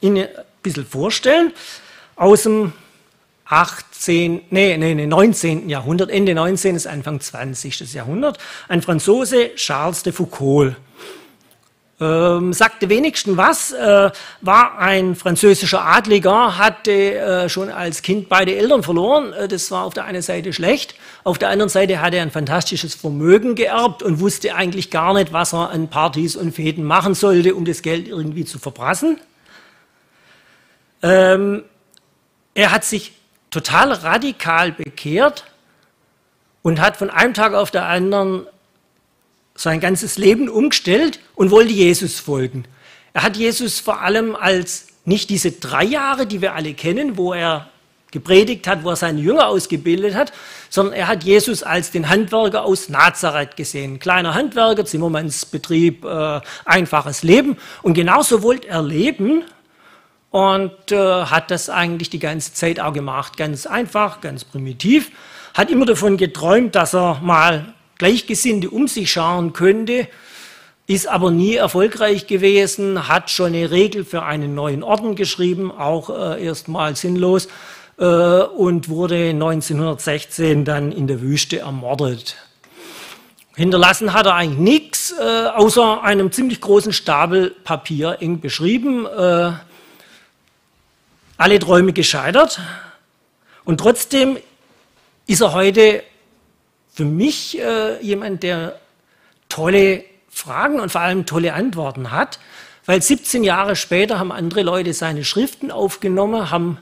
Ihnen 0.00 0.24
ein 0.24 0.44
bisschen 0.62 0.86
vorstellen 0.86 1.52
aus 2.14 2.44
dem 2.44 2.72
18, 3.46 4.42
nee, 4.50 4.76
nee, 4.76 4.94
nee, 4.94 5.06
19. 5.06 5.68
Jahrhundert, 5.68 6.10
Ende 6.10 6.34
19. 6.34 6.74
bis 6.74 6.86
Anfang 6.86 7.20
20. 7.20 7.92
Jahrhundert. 7.92 8.38
Ein 8.68 8.82
Franzose, 8.82 9.54
Charles 9.56 10.04
de 10.04 10.12
Foucault 10.12 10.76
ähm, 12.00 12.54
sagte 12.54 12.88
wenigstens 12.88 13.36
was, 13.36 13.72
äh, 13.72 14.10
war 14.40 14.78
ein 14.78 15.14
französischer 15.14 15.84
Adliger, 15.84 16.56
hatte 16.56 17.14
äh, 17.14 17.48
schon 17.50 17.68
als 17.68 18.00
Kind 18.00 18.30
beide 18.30 18.56
Eltern 18.56 18.82
verloren. 18.82 19.34
Äh, 19.34 19.48
das 19.48 19.70
war 19.70 19.84
auf 19.84 19.92
der 19.92 20.06
einen 20.06 20.22
Seite 20.22 20.52
schlecht, 20.54 20.94
auf 21.24 21.36
der 21.36 21.50
anderen 21.50 21.68
Seite 21.68 22.00
hatte 22.00 22.16
er 22.16 22.22
ein 22.22 22.30
fantastisches 22.30 22.94
Vermögen 22.94 23.54
geerbt 23.54 24.02
und 24.02 24.20
wusste 24.20 24.54
eigentlich 24.54 24.90
gar 24.90 25.12
nicht, 25.12 25.32
was 25.32 25.52
er 25.52 25.70
an 25.70 25.88
Partys 25.88 26.36
und 26.36 26.52
Fäden 26.52 26.84
machen 26.84 27.14
sollte, 27.14 27.54
um 27.54 27.66
das 27.66 27.82
Geld 27.82 28.08
irgendwie 28.08 28.46
zu 28.46 28.58
verprassen. 28.58 29.20
Ähm, 31.02 31.64
er 32.54 32.72
hat 32.72 32.84
sich 32.84 33.12
total 33.50 33.92
radikal 33.92 34.72
bekehrt 34.72 35.44
und 36.62 36.80
hat 36.80 36.96
von 36.96 37.10
einem 37.10 37.34
Tag 37.34 37.52
auf 37.52 37.70
den 37.70 37.82
anderen 37.82 38.46
sein 39.54 39.80
ganzes 39.80 40.18
Leben 40.18 40.48
umgestellt 40.48 41.20
und 41.34 41.50
wollte 41.50 41.72
Jesus 41.72 42.18
folgen. 42.18 42.64
Er 43.12 43.22
hat 43.22 43.36
Jesus 43.36 43.80
vor 43.80 44.00
allem 44.00 44.36
als 44.36 44.88
nicht 45.04 45.30
diese 45.30 45.52
drei 45.52 45.84
Jahre, 45.84 46.26
die 46.26 46.40
wir 46.40 46.54
alle 46.54 46.74
kennen, 46.74 47.16
wo 47.16 47.32
er 47.32 47.68
gepredigt 48.10 48.66
hat, 48.66 48.84
wo 48.84 48.90
er 48.90 48.96
seine 48.96 49.20
Jünger 49.20 49.48
ausgebildet 49.48 50.14
hat, 50.14 50.32
sondern 50.68 50.94
er 50.94 51.08
hat 51.08 51.24
Jesus 51.24 51.62
als 51.62 51.90
den 51.90 52.08
Handwerker 52.08 52.64
aus 52.64 52.88
Nazareth 52.88 53.56
gesehen. 53.56 53.98
Kleiner 53.98 54.34
Handwerker, 54.34 54.84
Zimmermannsbetrieb, 54.84 56.04
äh, 56.04 56.40
einfaches 56.64 57.22
Leben. 57.22 57.56
Und 57.82 57.94
genauso 57.94 58.42
wollte 58.42 58.68
er 58.68 58.82
leben 58.82 59.44
und 60.30 60.92
äh, 60.92 60.96
hat 60.96 61.50
das 61.50 61.70
eigentlich 61.70 62.10
die 62.10 62.18
ganze 62.18 62.52
Zeit 62.52 62.80
auch 62.80 62.92
gemacht. 62.92 63.36
Ganz 63.36 63.66
einfach, 63.66 64.20
ganz 64.20 64.44
primitiv. 64.44 65.10
Hat 65.54 65.70
immer 65.70 65.86
davon 65.86 66.16
geträumt, 66.16 66.74
dass 66.74 66.94
er 66.94 67.20
mal 67.22 67.74
Gleichgesinnte 68.00 68.70
um 68.70 68.88
sich 68.88 69.12
scharen 69.12 69.52
könnte, 69.52 70.08
ist 70.86 71.06
aber 71.06 71.30
nie 71.30 71.56
erfolgreich 71.56 72.26
gewesen, 72.26 73.08
hat 73.08 73.28
schon 73.28 73.48
eine 73.48 73.70
Regel 73.70 74.06
für 74.06 74.22
einen 74.22 74.54
neuen 74.54 74.82
Orden 74.82 75.16
geschrieben, 75.16 75.70
auch 75.70 76.08
äh, 76.08 76.42
erstmal 76.42 76.96
sinnlos, 76.96 77.48
äh, 77.98 78.04
und 78.04 78.88
wurde 78.88 79.28
1916 79.28 80.64
dann 80.64 80.92
in 80.92 81.08
der 81.08 81.20
Wüste 81.20 81.58
ermordet. 81.58 82.36
Hinterlassen 83.54 84.14
hat 84.14 84.24
er 84.24 84.34
eigentlich 84.34 84.58
nichts, 84.58 85.12
äh, 85.20 85.48
außer 85.54 86.02
einem 86.02 86.32
ziemlich 86.32 86.62
großen 86.62 86.94
Stapel 86.94 87.50
Papier, 87.50 88.16
eng 88.20 88.40
beschrieben. 88.40 89.04
Äh, 89.04 89.52
alle 91.36 91.58
Träume 91.58 91.92
gescheitert. 91.92 92.60
Und 93.64 93.78
trotzdem 93.78 94.38
ist 95.26 95.42
er 95.42 95.52
heute 95.52 96.02
für 97.00 97.06
mich 97.06 97.58
äh, 97.58 97.98
jemand, 98.02 98.42
der 98.42 98.78
tolle 99.48 100.04
Fragen 100.28 100.80
und 100.80 100.92
vor 100.92 101.00
allem 101.00 101.24
tolle 101.24 101.54
Antworten 101.54 102.10
hat, 102.10 102.38
weil 102.84 103.00
17 103.00 103.42
Jahre 103.42 103.74
später 103.74 104.18
haben 104.18 104.30
andere 104.30 104.60
Leute 104.60 104.92
seine 104.92 105.24
Schriften 105.24 105.70
aufgenommen, 105.70 106.50
haben 106.50 106.76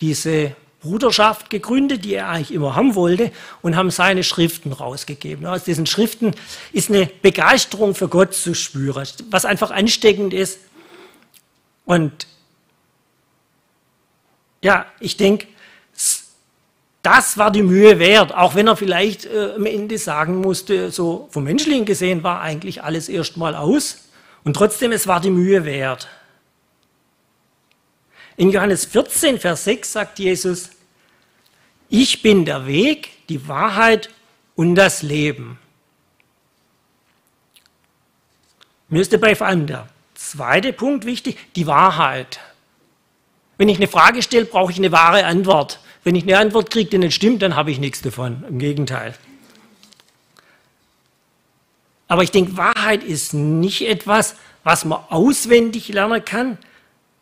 diese 0.00 0.56
Bruderschaft 0.80 1.48
gegründet, 1.48 2.04
die 2.04 2.14
er 2.14 2.28
eigentlich 2.28 2.52
immer 2.52 2.74
haben 2.74 2.96
wollte, 2.96 3.30
und 3.62 3.76
haben 3.76 3.92
seine 3.92 4.24
Schriften 4.24 4.72
rausgegeben. 4.72 5.46
Aus 5.46 5.62
diesen 5.62 5.86
Schriften 5.86 6.34
ist 6.72 6.90
eine 6.90 7.06
Begeisterung 7.06 7.94
für 7.94 8.08
Gott 8.08 8.34
zu 8.34 8.52
spüren, 8.52 9.06
was 9.30 9.44
einfach 9.44 9.70
ansteckend 9.70 10.34
ist. 10.34 10.58
Und 11.84 12.26
ja, 14.60 14.86
ich 14.98 15.16
denke, 15.16 15.46
das 17.06 17.38
war 17.38 17.52
die 17.52 17.62
Mühe 17.62 18.00
wert, 18.00 18.34
auch 18.34 18.56
wenn 18.56 18.66
er 18.66 18.76
vielleicht 18.76 19.26
äh, 19.26 19.52
am 19.54 19.64
Ende 19.64 19.96
sagen 19.96 20.40
musste, 20.40 20.90
so 20.90 21.28
vom 21.30 21.44
Menschlichen 21.44 21.84
gesehen 21.84 22.24
war 22.24 22.40
eigentlich 22.40 22.82
alles 22.82 23.08
erstmal 23.08 23.54
aus 23.54 24.08
und 24.42 24.54
trotzdem, 24.54 24.90
es 24.90 25.06
war 25.06 25.20
die 25.20 25.30
Mühe 25.30 25.64
wert. 25.64 26.08
In 28.36 28.50
Johannes 28.50 28.86
14, 28.86 29.38
Vers 29.38 29.62
6 29.62 29.92
sagt 29.92 30.18
Jesus, 30.18 30.70
ich 31.88 32.22
bin 32.22 32.44
der 32.44 32.66
Weg, 32.66 33.10
die 33.28 33.46
Wahrheit 33.46 34.10
und 34.56 34.74
das 34.74 35.02
Leben. 35.02 35.60
Mir 38.88 39.00
ist 39.00 39.12
dabei 39.12 39.36
vor 39.36 39.46
allem 39.46 39.68
der 39.68 39.86
zweite 40.16 40.72
Punkt 40.72 41.06
wichtig, 41.06 41.38
die 41.54 41.68
Wahrheit. 41.68 42.40
Wenn 43.58 43.68
ich 43.68 43.76
eine 43.76 43.86
Frage 43.86 44.22
stelle, 44.22 44.46
brauche 44.46 44.72
ich 44.72 44.78
eine 44.78 44.90
wahre 44.90 45.24
Antwort. 45.24 45.78
Wenn 46.06 46.14
ich 46.14 46.22
eine 46.22 46.38
Antwort 46.38 46.70
kriege, 46.70 46.88
die 46.88 46.98
nicht 46.98 47.16
stimmt, 47.16 47.42
dann 47.42 47.56
habe 47.56 47.72
ich 47.72 47.80
nichts 47.80 48.00
davon. 48.00 48.44
Im 48.48 48.60
Gegenteil. 48.60 49.16
Aber 52.06 52.22
ich 52.22 52.30
denke, 52.30 52.56
Wahrheit 52.56 53.02
ist 53.02 53.34
nicht 53.34 53.88
etwas, 53.88 54.36
was 54.62 54.84
man 54.84 55.00
auswendig 55.08 55.88
lernen 55.88 56.24
kann 56.24 56.58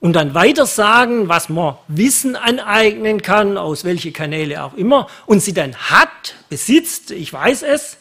und 0.01 0.13
dann 0.13 0.35
weiter 0.35 0.67
sagen, 0.67 1.31
was 1.31 1.49
man 1.49 1.77
Wissen 1.89 2.37
aneignen 2.37 3.23
kann, 3.23 3.57
aus 3.57 3.85
welche 3.85 4.13
Kanäle 4.13 4.63
auch 4.63 4.75
immer, 4.75 5.09
und 5.25 5.41
sie 5.41 5.55
dann 5.55 5.75
hat, 5.75 6.35
besitzt, 6.51 7.11
ich 7.11 7.33
weiß 7.33 7.63
es, 7.63 7.97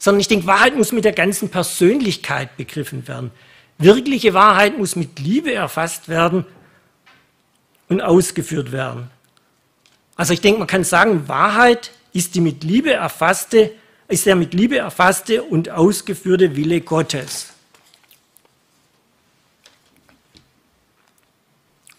sondern 0.00 0.18
ich 0.18 0.26
denke, 0.26 0.48
Wahrheit 0.48 0.76
muss 0.76 0.90
mit 0.90 1.04
der 1.04 1.12
ganzen 1.12 1.48
Persönlichkeit 1.48 2.56
begriffen 2.56 3.06
werden. 3.06 3.30
Wirkliche 3.78 4.34
Wahrheit 4.34 4.76
muss 4.76 4.96
mit 4.96 5.20
Liebe 5.20 5.54
erfasst 5.54 6.08
werden 6.08 6.44
und 7.88 8.00
ausgeführt 8.00 8.72
werden. 8.72 9.10
Also 10.20 10.34
ich 10.34 10.42
denke, 10.42 10.58
man 10.58 10.68
kann 10.68 10.84
sagen, 10.84 11.28
Wahrheit 11.28 11.92
ist 12.12 12.34
die 12.34 12.42
mit 12.42 12.62
Liebe 12.62 12.92
erfasste, 12.92 13.72
ist 14.06 14.26
der 14.26 14.36
mit 14.36 14.52
Liebe 14.52 14.76
erfasste 14.76 15.42
und 15.42 15.70
ausgeführte 15.70 16.56
Wille 16.56 16.82
Gottes. 16.82 17.54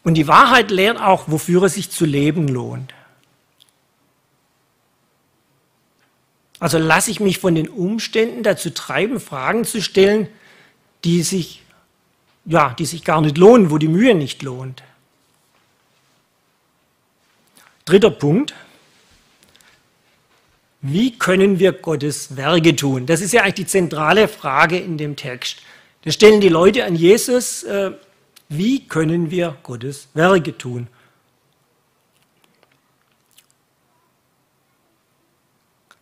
Und 0.03 0.13
die 0.13 0.27
Wahrheit 0.27 0.69
lehrt 0.69 1.01
auch, 1.01 1.31
wofür 1.31 1.63
es 1.63 1.73
sich 1.73 1.89
zu 1.89 2.05
leben 2.05 2.47
lohnt. 2.47 2.93
Also 6.59 6.77
lasse 6.77 7.09
ich 7.09 7.19
mich 7.19 7.39
von 7.39 7.55
den 7.55 7.69
Umständen 7.69 8.43
dazu 8.43 8.69
treiben, 8.69 9.19
Fragen 9.19 9.65
zu 9.65 9.81
stellen, 9.81 10.27
die 11.05 11.23
sich, 11.23 11.63
ja, 12.45 12.75
die 12.77 12.85
sich 12.85 13.03
gar 13.03 13.19
nicht 13.21 13.39
lohnen, 13.39 13.71
wo 13.71 13.79
die 13.79 13.87
Mühe 13.87 14.13
nicht 14.13 14.43
lohnt. 14.43 14.83
Dritter 17.91 18.09
Punkt. 18.09 18.53
Wie 20.79 21.17
können 21.17 21.59
wir 21.59 21.73
Gottes 21.73 22.37
Werke 22.37 22.73
tun? 22.73 23.05
Das 23.05 23.19
ist 23.19 23.33
ja 23.33 23.41
eigentlich 23.41 23.55
die 23.55 23.65
zentrale 23.65 24.29
Frage 24.29 24.77
in 24.77 24.97
dem 24.97 25.17
Text. 25.17 25.57
Da 26.03 26.11
stellen 26.11 26.39
die 26.39 26.47
Leute 26.47 26.85
an 26.85 26.95
Jesus, 26.95 27.63
äh, 27.63 27.91
wie 28.47 28.87
können 28.87 29.29
wir 29.29 29.57
Gottes 29.61 30.07
Werke 30.13 30.57
tun? 30.57 30.87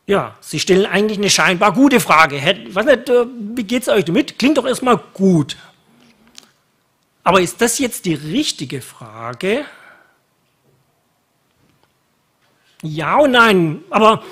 Ja, 0.06 0.38
sie 0.42 0.60
stellen 0.60 0.86
eigentlich 0.86 1.18
eine 1.18 1.32
scheinbar 1.32 1.74
gute 1.74 2.00
Frage. 2.00 2.40
Was 2.70 2.86
äh, 2.86 3.26
wie 3.56 3.64
geht 3.64 3.82
es 3.82 3.90
euch 3.90 4.06
damit? 4.06 4.38
Klingt 4.38 4.60
doch 4.60 4.68
erstmal 4.68 4.98
gut. 5.16 5.58
Aber 7.24 7.42
ist 7.42 7.60
das 7.62 7.80
jetzt 7.80 8.06
die 8.06 8.14
richtige 8.14 8.82
Frage? 8.82 9.66
Ja 12.82 13.18
und 13.18 13.32
nein. 13.32 13.84
Aber 13.90 14.24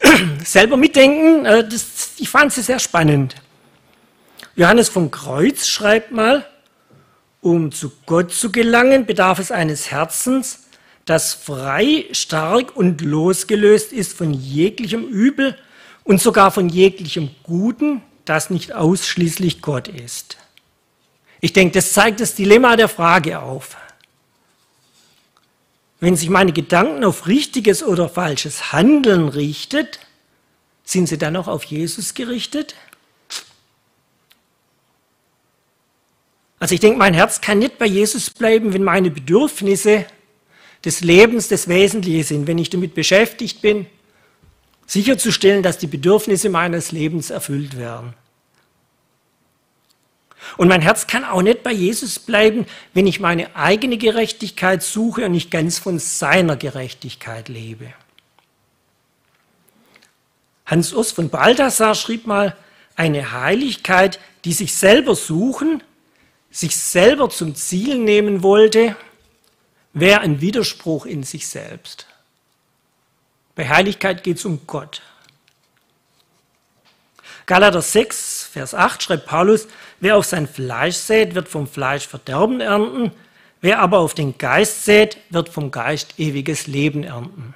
selber 0.44 0.76
mitdenken, 0.76 1.44
äh, 1.46 1.66
das, 1.68 2.12
ich 2.18 2.28
fand 2.28 2.52
sie 2.52 2.62
sehr 2.62 2.78
spannend. 2.78 3.36
Johannes 4.54 4.88
vom 4.88 5.10
Kreuz 5.10 5.66
schreibt 5.66 6.12
mal, 6.12 6.46
um 7.40 7.70
zu 7.72 7.92
Gott 8.06 8.32
zu 8.32 8.50
gelangen, 8.50 9.06
bedarf 9.06 9.38
es 9.38 9.50
eines 9.50 9.90
Herzens, 9.90 10.64
das 11.04 11.34
frei, 11.34 12.06
stark 12.10 12.74
und 12.74 13.00
losgelöst 13.00 13.92
ist 13.92 14.14
von 14.14 14.34
jeglichem 14.34 15.04
Übel 15.04 15.56
und 16.02 16.20
sogar 16.20 16.50
von 16.50 16.68
jeglichem 16.68 17.30
Guten, 17.44 18.02
das 18.24 18.50
nicht 18.50 18.72
ausschließlich 18.72 19.62
Gott 19.62 19.86
ist. 19.86 20.36
Ich 21.40 21.52
denke, 21.52 21.74
das 21.74 21.92
zeigt 21.92 22.20
das 22.20 22.34
Dilemma 22.34 22.76
der 22.76 22.88
Frage 22.88 23.40
auf. 23.40 23.76
Wenn 26.00 26.16
sich 26.16 26.28
meine 26.28 26.52
Gedanken 26.52 27.04
auf 27.04 27.26
richtiges 27.26 27.82
oder 27.82 28.08
falsches 28.08 28.72
Handeln 28.72 29.28
richtet, 29.28 30.00
sind 30.84 31.08
sie 31.08 31.18
dann 31.18 31.36
auch 31.36 31.48
auf 31.48 31.64
Jesus 31.64 32.14
gerichtet? 32.14 32.74
Also 36.58 36.74
ich 36.74 36.80
denke, 36.80 36.98
mein 36.98 37.14
Herz 37.14 37.40
kann 37.40 37.58
nicht 37.58 37.78
bei 37.78 37.86
Jesus 37.86 38.30
bleiben, 38.30 38.72
wenn 38.72 38.84
meine 38.84 39.10
Bedürfnisse 39.10 40.06
des 40.84 41.00
Lebens 41.00 41.48
das 41.48 41.68
Wesentliche 41.68 42.24
sind, 42.24 42.46
wenn 42.46 42.58
ich 42.58 42.70
damit 42.70 42.94
beschäftigt 42.94 43.60
bin, 43.60 43.86
sicherzustellen, 44.86 45.62
dass 45.62 45.78
die 45.78 45.86
Bedürfnisse 45.86 46.48
meines 46.48 46.92
Lebens 46.92 47.30
erfüllt 47.30 47.76
werden. 47.76 48.14
Und 50.56 50.68
mein 50.68 50.80
Herz 50.80 51.06
kann 51.06 51.24
auch 51.24 51.42
nicht 51.42 51.62
bei 51.62 51.72
Jesus 51.72 52.18
bleiben, 52.18 52.66
wenn 52.94 53.06
ich 53.06 53.20
meine 53.20 53.54
eigene 53.56 53.98
Gerechtigkeit 53.98 54.82
suche 54.82 55.26
und 55.26 55.32
nicht 55.32 55.50
ganz 55.50 55.78
von 55.78 55.98
seiner 55.98 56.56
Gerechtigkeit 56.56 57.48
lebe. 57.48 57.92
Hans 60.64 60.92
Urs 60.92 61.12
von 61.12 61.28
Balthasar 61.30 61.94
schrieb 61.94 62.26
mal, 62.26 62.56
eine 62.96 63.32
Heiligkeit, 63.32 64.18
die 64.44 64.52
sich 64.52 64.74
selber 64.74 65.14
suchen, 65.14 65.82
sich 66.50 66.76
selber 66.76 67.28
zum 67.28 67.54
Ziel 67.54 67.98
nehmen 67.98 68.42
wollte, 68.42 68.96
wäre 69.92 70.20
ein 70.20 70.40
Widerspruch 70.40 71.06
in 71.06 71.22
sich 71.22 71.46
selbst. 71.46 72.06
Bei 73.54 73.68
Heiligkeit 73.68 74.22
geht 74.24 74.38
es 74.38 74.44
um 74.44 74.66
Gott. 74.66 75.02
Galater 77.46 77.80
6, 77.80 78.50
Vers 78.52 78.74
8 78.74 79.02
schreibt 79.02 79.26
Paulus, 79.26 79.68
wer 80.00 80.16
auf 80.16 80.26
sein 80.26 80.46
Fleisch 80.46 80.96
sät, 80.96 81.34
wird 81.34 81.48
vom 81.48 81.66
Fleisch 81.66 82.06
Verderben 82.06 82.60
ernten, 82.60 83.12
wer 83.60 83.80
aber 83.80 83.98
auf 83.98 84.14
den 84.14 84.38
Geist 84.38 84.84
sät, 84.84 85.18
wird 85.30 85.48
vom 85.48 85.70
Geist 85.70 86.18
ewiges 86.18 86.66
Leben 86.66 87.04
ernten. 87.04 87.54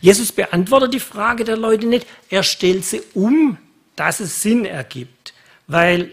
Jesus 0.00 0.32
beantwortet 0.32 0.94
die 0.94 1.00
Frage 1.00 1.44
der 1.44 1.56
Leute 1.56 1.86
nicht, 1.86 2.06
er 2.30 2.42
stellt 2.42 2.84
sie 2.84 3.02
um, 3.14 3.58
dass 3.94 4.20
es 4.20 4.42
Sinn 4.42 4.64
ergibt. 4.64 5.32
Weil 5.66 6.12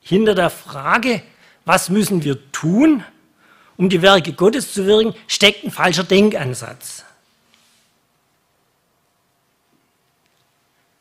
hinter 0.00 0.34
der 0.34 0.50
Frage, 0.50 1.22
was 1.64 1.90
müssen 1.90 2.24
wir 2.24 2.50
tun, 2.52 3.04
um 3.76 3.88
die 3.88 4.02
Werke 4.02 4.32
Gottes 4.32 4.72
zu 4.72 4.86
wirken, 4.86 5.14
steckt 5.26 5.64
ein 5.64 5.70
falscher 5.70 6.04
Denkansatz. 6.04 7.04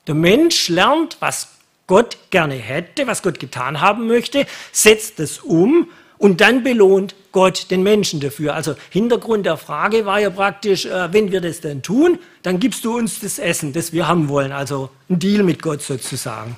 Der 0.07 0.15
Mensch 0.15 0.69
lernt, 0.69 1.17
was 1.19 1.49
Gott 1.85 2.17
gerne 2.29 2.55
hätte, 2.55 3.07
was 3.07 3.21
Gott 3.21 3.39
getan 3.39 3.81
haben 3.81 4.07
möchte, 4.07 4.45
setzt 4.71 5.19
es 5.19 5.39
um 5.39 5.89
und 6.17 6.41
dann 6.41 6.63
belohnt 6.63 7.15
Gott 7.31 7.69
den 7.69 7.83
Menschen 7.83 8.19
dafür. 8.19 8.55
Also 8.55 8.75
Hintergrund 8.89 9.45
der 9.45 9.57
Frage 9.57 10.05
war 10.05 10.19
ja 10.19 10.29
praktisch, 10.29 10.85
äh, 10.85 11.13
wenn 11.13 11.31
wir 11.31 11.41
das 11.41 11.61
dann 11.61 11.81
tun, 11.81 12.19
dann 12.41 12.59
gibst 12.59 12.83
du 12.85 12.97
uns 12.97 13.19
das 13.19 13.37
Essen, 13.37 13.73
das 13.73 13.93
wir 13.93 14.07
haben 14.07 14.27
wollen. 14.27 14.51
Also 14.51 14.89
ein 15.09 15.19
Deal 15.19 15.43
mit 15.43 15.61
Gott 15.61 15.81
sozusagen. 15.81 16.57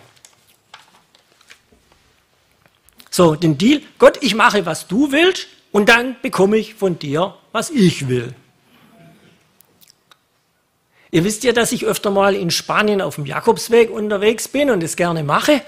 So, 3.09 3.35
den 3.35 3.57
Deal, 3.57 3.81
Gott, 3.97 4.19
ich 4.21 4.35
mache, 4.35 4.65
was 4.65 4.88
du 4.88 5.12
willst 5.12 5.47
und 5.71 5.89
dann 5.89 6.15
bekomme 6.21 6.57
ich 6.57 6.75
von 6.75 6.97
dir, 6.97 7.35
was 7.51 7.69
ich 7.69 8.07
will. 8.07 8.33
Ihr 11.12 11.24
wisst 11.24 11.43
ja, 11.43 11.54
dass 11.54 11.72
ich 11.72 11.86
öfter 11.86 12.12
mal 12.12 12.36
in 12.36 12.52
Spanien 12.52 13.02
auf 13.02 13.15
dem 13.15 13.26
Jakobsweg 13.26 13.89
unterwegs 13.89 14.48
bin 14.48 14.69
und 14.69 14.84
es 14.84 14.95
gerne 14.95 15.24
mache. 15.24 15.62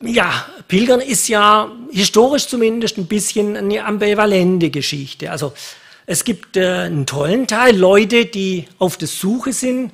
Ja, 0.00 0.46
Pilgern 0.68 1.00
ist 1.00 1.28
ja 1.28 1.70
historisch 1.90 2.46
zumindest 2.46 2.98
ein 2.98 3.06
bisschen 3.06 3.56
eine 3.56 3.84
ambivalente 3.84 4.70
Geschichte. 4.70 5.30
Also 5.30 5.52
es 6.06 6.24
gibt 6.24 6.56
äh, 6.56 6.66
einen 6.66 7.06
tollen 7.06 7.46
Teil 7.46 7.76
Leute, 7.76 8.26
die 8.26 8.66
auf 8.78 8.96
der 8.96 9.08
Suche 9.08 9.52
sind 9.52 9.92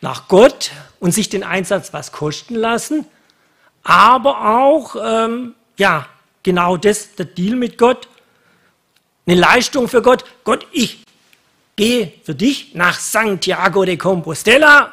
nach 0.00 0.28
Gott 0.28 0.70
und 1.00 1.12
sich 1.12 1.28
den 1.28 1.42
Einsatz 1.42 1.92
was 1.92 2.12
kosten 2.12 2.54
lassen, 2.54 3.04
aber 3.82 4.58
auch 4.58 4.96
ähm, 5.02 5.54
ja 5.76 6.06
genau 6.42 6.76
das, 6.76 7.14
der 7.16 7.26
Deal 7.26 7.56
mit 7.56 7.78
Gott, 7.78 8.08
eine 9.26 9.40
Leistung 9.40 9.88
für 9.88 10.02
Gott. 10.02 10.24
Gott, 10.44 10.66
ich 10.72 11.04
gehe 11.78 12.12
für 12.24 12.34
dich 12.34 12.74
nach 12.74 12.98
Santiago 12.98 13.86
de 13.86 13.96
Compostela 13.96 14.92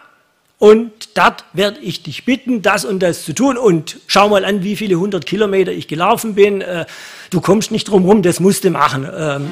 und 0.58 1.18
dort 1.18 1.44
werde 1.52 1.80
ich 1.80 2.04
dich 2.04 2.24
bitten, 2.24 2.62
das 2.62 2.86
und 2.86 3.00
das 3.00 3.26
zu 3.26 3.34
tun. 3.34 3.58
Und 3.58 4.00
schau 4.08 4.30
mal 4.30 4.46
an, 4.46 4.64
wie 4.64 4.78
viele 4.78 4.96
hundert 4.96 5.26
Kilometer 5.26 5.72
ich 5.74 5.90
gelaufen 5.90 6.36
bin. 6.36 6.62
Äh, 6.62 6.86
du 7.30 7.42
kommst 7.42 7.72
nicht 7.72 7.90
drum 7.90 8.06
rum, 8.06 8.22
das 8.22 8.40
musst 8.40 8.64
du 8.64 8.70
machen. 8.70 9.10
Ähm 9.14 9.52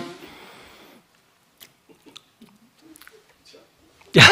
ja, 4.14 4.24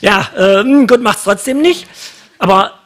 ja 0.00 0.60
äh, 0.62 0.86
Gott 0.86 1.02
macht 1.02 1.18
es 1.18 1.24
trotzdem 1.24 1.60
nicht. 1.60 1.86
Aber 2.38 2.78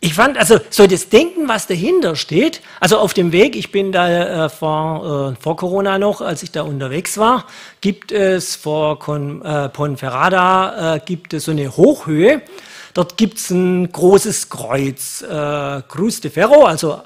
ich 0.00 0.14
fand, 0.14 0.38
also 0.38 0.60
so 0.70 0.86
das 0.86 1.08
Denken, 1.08 1.48
was 1.48 1.66
dahinter 1.66 2.14
steht, 2.14 2.60
also 2.78 2.98
auf 2.98 3.14
dem 3.14 3.32
Weg, 3.32 3.56
ich 3.56 3.72
bin 3.72 3.90
da 3.90 4.44
äh, 4.44 4.48
vor, 4.48 5.32
äh, 5.32 5.42
vor 5.42 5.56
Corona 5.56 5.98
noch, 5.98 6.20
als 6.20 6.44
ich 6.44 6.52
da 6.52 6.62
unterwegs 6.62 7.18
war, 7.18 7.46
gibt 7.80 8.12
es 8.12 8.54
vor 8.54 9.00
Con, 9.00 9.42
äh, 9.42 9.68
Ponferrada, 9.68 10.94
äh, 10.96 11.00
gibt 11.04 11.34
es 11.34 11.46
so 11.46 11.50
eine 11.50 11.76
Hochhöhe, 11.76 12.42
dort 12.94 13.16
gibt 13.16 13.38
es 13.38 13.50
ein 13.50 13.90
großes 13.90 14.50
Kreuz, 14.50 15.22
äh, 15.22 15.82
Cruz 15.88 16.20
de 16.20 16.30
Ferro, 16.30 16.64
also 16.64 17.02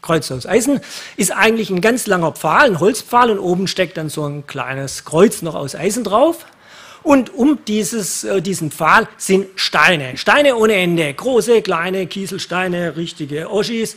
Kreuz 0.00 0.30
aus 0.32 0.46
Eisen, 0.46 0.80
ist 1.18 1.30
eigentlich 1.30 1.68
ein 1.68 1.82
ganz 1.82 2.06
langer 2.06 2.32
Pfahl, 2.32 2.70
ein 2.70 2.80
Holzpfahl 2.80 3.30
und 3.30 3.38
oben 3.38 3.68
steckt 3.68 3.98
dann 3.98 4.08
so 4.08 4.24
ein 4.24 4.46
kleines 4.46 5.04
Kreuz 5.04 5.42
noch 5.42 5.54
aus 5.54 5.74
Eisen 5.74 6.04
drauf. 6.04 6.46
Und 7.02 7.34
um 7.34 7.64
dieses, 7.66 8.24
äh, 8.24 8.40
diesen 8.40 8.70
Pfahl 8.70 9.08
sind 9.16 9.48
Steine, 9.56 10.16
Steine 10.16 10.56
ohne 10.56 10.74
Ende, 10.74 11.12
große, 11.12 11.62
kleine 11.62 12.06
Kieselsteine, 12.06 12.96
richtige 12.96 13.50
Oschis, 13.50 13.96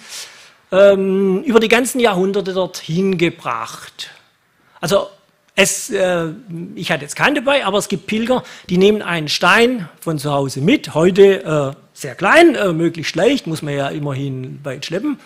ähm, 0.72 1.44
über 1.44 1.60
die 1.60 1.68
ganzen 1.68 2.00
Jahrhunderte 2.00 2.54
dorthin 2.54 3.18
gebracht. 3.18 4.10
Also 4.82 5.08
es, 5.56 5.90
äh, 5.90 6.28
ich 6.76 6.92
hatte 6.92 7.04
jetzt 7.04 7.16
keinen 7.16 7.36
dabei, 7.36 7.66
aber 7.66 7.78
es 7.78 7.88
gibt 7.88 8.08
Pilger, 8.08 8.44
die 8.70 8.78
nehmen 8.78 9.02
einen 9.02 9.30
Stein 9.30 9.88
von 10.02 10.20
zu 10.20 10.34
Hause 10.34 10.62
mit, 10.62 10.94
heute 10.94 11.44
äh, 11.44 11.80
sehr 11.94 12.16
klein, 12.16 12.56
äh, 12.56 12.74
möglichst 12.74 13.16
leicht, 13.16 13.48
muss 13.48 13.62
man 13.62 13.74
ja 13.74 13.88
immerhin 13.88 14.60
weit 14.64 14.86
schleppen, 14.86 15.20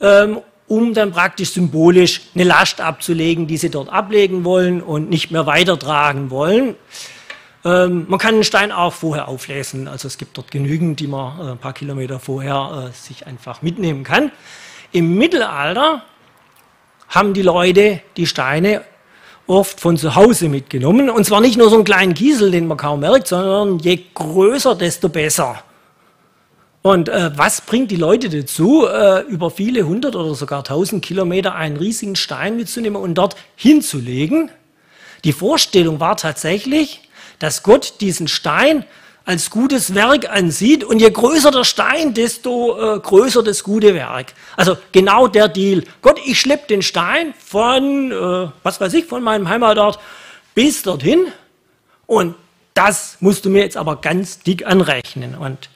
ähm, 0.00 0.40
um 0.68 0.94
dann 0.94 1.12
praktisch 1.12 1.52
symbolisch 1.52 2.22
eine 2.34 2.44
Last 2.44 2.80
abzulegen, 2.80 3.46
die 3.46 3.56
sie 3.56 3.70
dort 3.70 3.88
ablegen 3.88 4.44
wollen 4.44 4.82
und 4.82 5.08
nicht 5.10 5.30
mehr 5.30 5.46
weitertragen 5.46 6.30
wollen. 6.30 6.74
Ähm, 7.64 8.06
man 8.08 8.18
kann 8.18 8.34
den 8.34 8.44
Stein 8.44 8.72
auch 8.72 8.92
vorher 8.92 9.28
auflesen. 9.28 9.88
Also 9.88 10.08
es 10.08 10.18
gibt 10.18 10.36
dort 10.36 10.50
genügend, 10.50 11.00
die 11.00 11.06
man 11.06 11.38
äh, 11.38 11.50
ein 11.52 11.58
paar 11.58 11.72
Kilometer 11.72 12.20
vorher 12.20 12.90
äh, 12.90 12.92
sich 12.96 13.26
einfach 13.26 13.62
mitnehmen 13.62 14.04
kann. 14.04 14.30
Im 14.92 15.16
Mittelalter 15.18 16.02
haben 17.08 17.34
die 17.34 17.42
Leute 17.42 18.00
die 18.16 18.26
Steine 18.26 18.82
oft 19.46 19.80
von 19.80 19.96
zu 19.96 20.14
Hause 20.14 20.48
mitgenommen. 20.48 21.10
Und 21.10 21.24
zwar 21.24 21.40
nicht 21.40 21.56
nur 21.56 21.70
so 21.70 21.76
einen 21.76 21.84
kleinen 21.84 22.14
Kiesel, 22.14 22.50
den 22.50 22.66
man 22.66 22.76
kaum 22.76 23.00
merkt, 23.00 23.28
sondern 23.28 23.78
je 23.78 24.00
größer, 24.14 24.74
desto 24.74 25.08
besser. 25.08 25.62
Und 26.86 27.08
äh, 27.08 27.36
was 27.36 27.62
bringt 27.62 27.90
die 27.90 27.96
Leute 27.96 28.28
dazu, 28.28 28.86
äh, 28.86 29.22
über 29.22 29.50
viele 29.50 29.88
hundert 29.88 30.14
oder 30.14 30.36
sogar 30.36 30.62
tausend 30.62 31.04
Kilometer 31.04 31.56
einen 31.56 31.76
riesigen 31.76 32.14
Stein 32.14 32.56
mitzunehmen 32.56 33.02
und 33.02 33.16
dort 33.16 33.34
hinzulegen? 33.56 34.52
Die 35.24 35.32
Vorstellung 35.32 35.98
war 35.98 36.16
tatsächlich, 36.16 37.00
dass 37.40 37.64
Gott 37.64 37.94
diesen 38.00 38.28
Stein 38.28 38.84
als 39.24 39.50
gutes 39.50 39.96
Werk 39.96 40.30
ansieht 40.30 40.84
und 40.84 41.00
je 41.00 41.10
größer 41.10 41.50
der 41.50 41.64
Stein, 41.64 42.14
desto 42.14 42.78
äh, 42.78 43.00
größer 43.00 43.42
das 43.42 43.64
gute 43.64 43.92
Werk. 43.92 44.34
Also 44.56 44.76
genau 44.92 45.26
der 45.26 45.48
Deal. 45.48 45.82
Gott, 46.02 46.20
ich 46.24 46.40
schleppe 46.40 46.68
den 46.68 46.82
Stein 46.82 47.34
von, 47.36 48.12
äh, 48.12 48.48
was 48.62 48.80
weiß 48.80 48.94
ich, 48.94 49.06
von 49.06 49.24
meinem 49.24 49.48
Heimatort 49.48 49.98
bis 50.54 50.84
dorthin 50.84 51.26
und 52.06 52.36
das 52.74 53.16
musst 53.18 53.44
du 53.44 53.50
mir 53.50 53.62
jetzt 53.62 53.76
aber 53.76 53.96
ganz 53.96 54.38
dick 54.38 54.64
anrechnen. 54.64 55.34
Und 55.34 55.68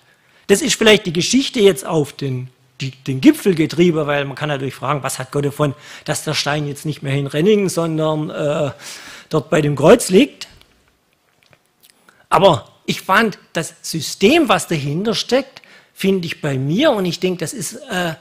das 0.51 0.63
ist 0.63 0.75
vielleicht 0.75 1.07
die 1.07 1.13
Geschichte 1.13 1.61
jetzt 1.61 1.87
auf 1.87 2.13
den, 2.13 2.49
die, 2.81 2.91
den 2.91 3.21
Gipfel 3.21 3.55
getrieben, 3.55 4.05
weil 4.09 4.25
man 4.25 4.35
kann 4.35 4.49
natürlich 4.49 4.75
fragen, 4.75 5.05
was 5.05 5.21
hat 5.21 5.31
Gott 5.31 5.45
davon, 5.45 5.75
dass 6.05 6.25
der 6.25 6.35
Stein 6.35 6.67
jetzt 6.67 6.85
nicht 6.85 7.03
mehr 7.03 7.15
in 7.15 7.29
Renningen, 7.29 7.69
sondern 7.69 8.31
äh, 8.31 8.73
dort 9.29 9.49
bei 9.49 9.61
dem 9.61 9.77
Kreuz 9.77 10.09
liegt. 10.09 10.49
Aber 12.29 12.69
ich 12.85 13.03
fand 13.03 13.39
das 13.53 13.75
System, 13.81 14.49
was 14.49 14.67
dahinter 14.67 15.15
steckt, 15.15 15.63
finde 15.95 16.27
ich 16.27 16.41
bei 16.41 16.59
mir 16.59 16.91
und 16.91 17.05
ich 17.05 17.21
denke, 17.21 17.39
das 17.39 17.53
ist 17.53 17.77
äh, 17.89 18.15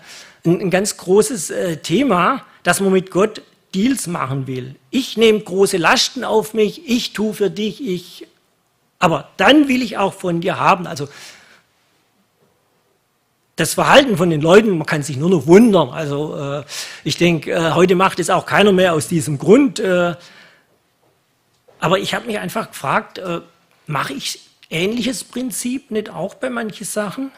ein, 0.45 0.61
ein, 0.61 0.69
ganz 0.69 0.97
großes 0.97 1.49
äh, 1.49 1.77
Thema, 1.77 2.45
dass 2.61 2.79
man 2.79 2.91
mit 2.91 3.09
Gott 3.09 3.41
Deals 3.73 4.05
machen 4.05 4.45
will. 4.45 4.75
Ich 4.91 5.17
nehme 5.17 5.39
große 5.39 5.77
Lasten 5.77 6.23
auf 6.23 6.53
mich, 6.53 6.87
ich 6.87 7.13
tue 7.13 7.33
für 7.33 7.49
dich, 7.49 7.83
ich, 7.83 8.27
aber 8.99 9.29
dann 9.37 9.67
will 9.67 9.81
ich 9.81 9.97
auch 9.97 10.13
von 10.13 10.41
dir 10.41 10.59
haben. 10.59 10.85
Also 10.85 11.07
das 13.59 13.73
Verhalten 13.73 14.15
von 14.15 14.29
den 14.29 14.41
Leuten, 14.41 14.77
man 14.77 14.87
kann 14.87 15.03
sich 15.03 15.17
nur 15.17 15.29
noch 15.29 15.45
wundern. 15.45 15.89
Also 15.89 16.37
äh, 16.37 16.63
ich 17.03 17.17
denke, 17.17 17.51
äh, 17.51 17.71
heute 17.71 17.95
macht 17.95 18.19
es 18.19 18.29
auch 18.29 18.45
keiner 18.45 18.71
mehr 18.71 18.93
aus 18.93 19.07
diesem 19.07 19.37
Grund. 19.37 19.79
Äh, 19.79 20.15
aber 21.79 21.99
ich 21.99 22.13
habe 22.13 22.27
mich 22.27 22.39
einfach 22.39 22.69
gefragt, 22.69 23.17
äh, 23.17 23.41
mache 23.85 24.13
ich 24.13 24.39
ähnliches 24.69 25.23
Prinzip 25.23 25.91
nicht 25.91 26.09
auch 26.09 26.35
bei 26.35 26.49
manchen 26.49 26.85
Sachen? 26.85 27.31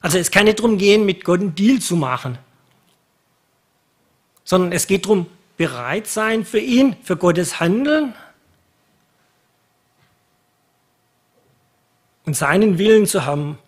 Also 0.00 0.18
es 0.18 0.32
kann 0.32 0.46
nicht 0.46 0.58
darum 0.58 0.78
gehen, 0.78 1.06
mit 1.06 1.24
Gott 1.24 1.40
einen 1.40 1.54
Deal 1.54 1.78
zu 1.78 1.94
machen, 1.94 2.38
sondern 4.42 4.72
es 4.72 4.88
geht 4.88 5.04
darum, 5.04 5.26
bereit 5.56 6.08
sein 6.08 6.44
für 6.44 6.58
ihn, 6.58 6.96
für 7.04 7.16
Gottes 7.16 7.60
Handeln 7.60 8.14
und 12.24 12.36
seinen 12.36 12.78
Willen 12.78 13.06
zu 13.06 13.24
haben. 13.24 13.58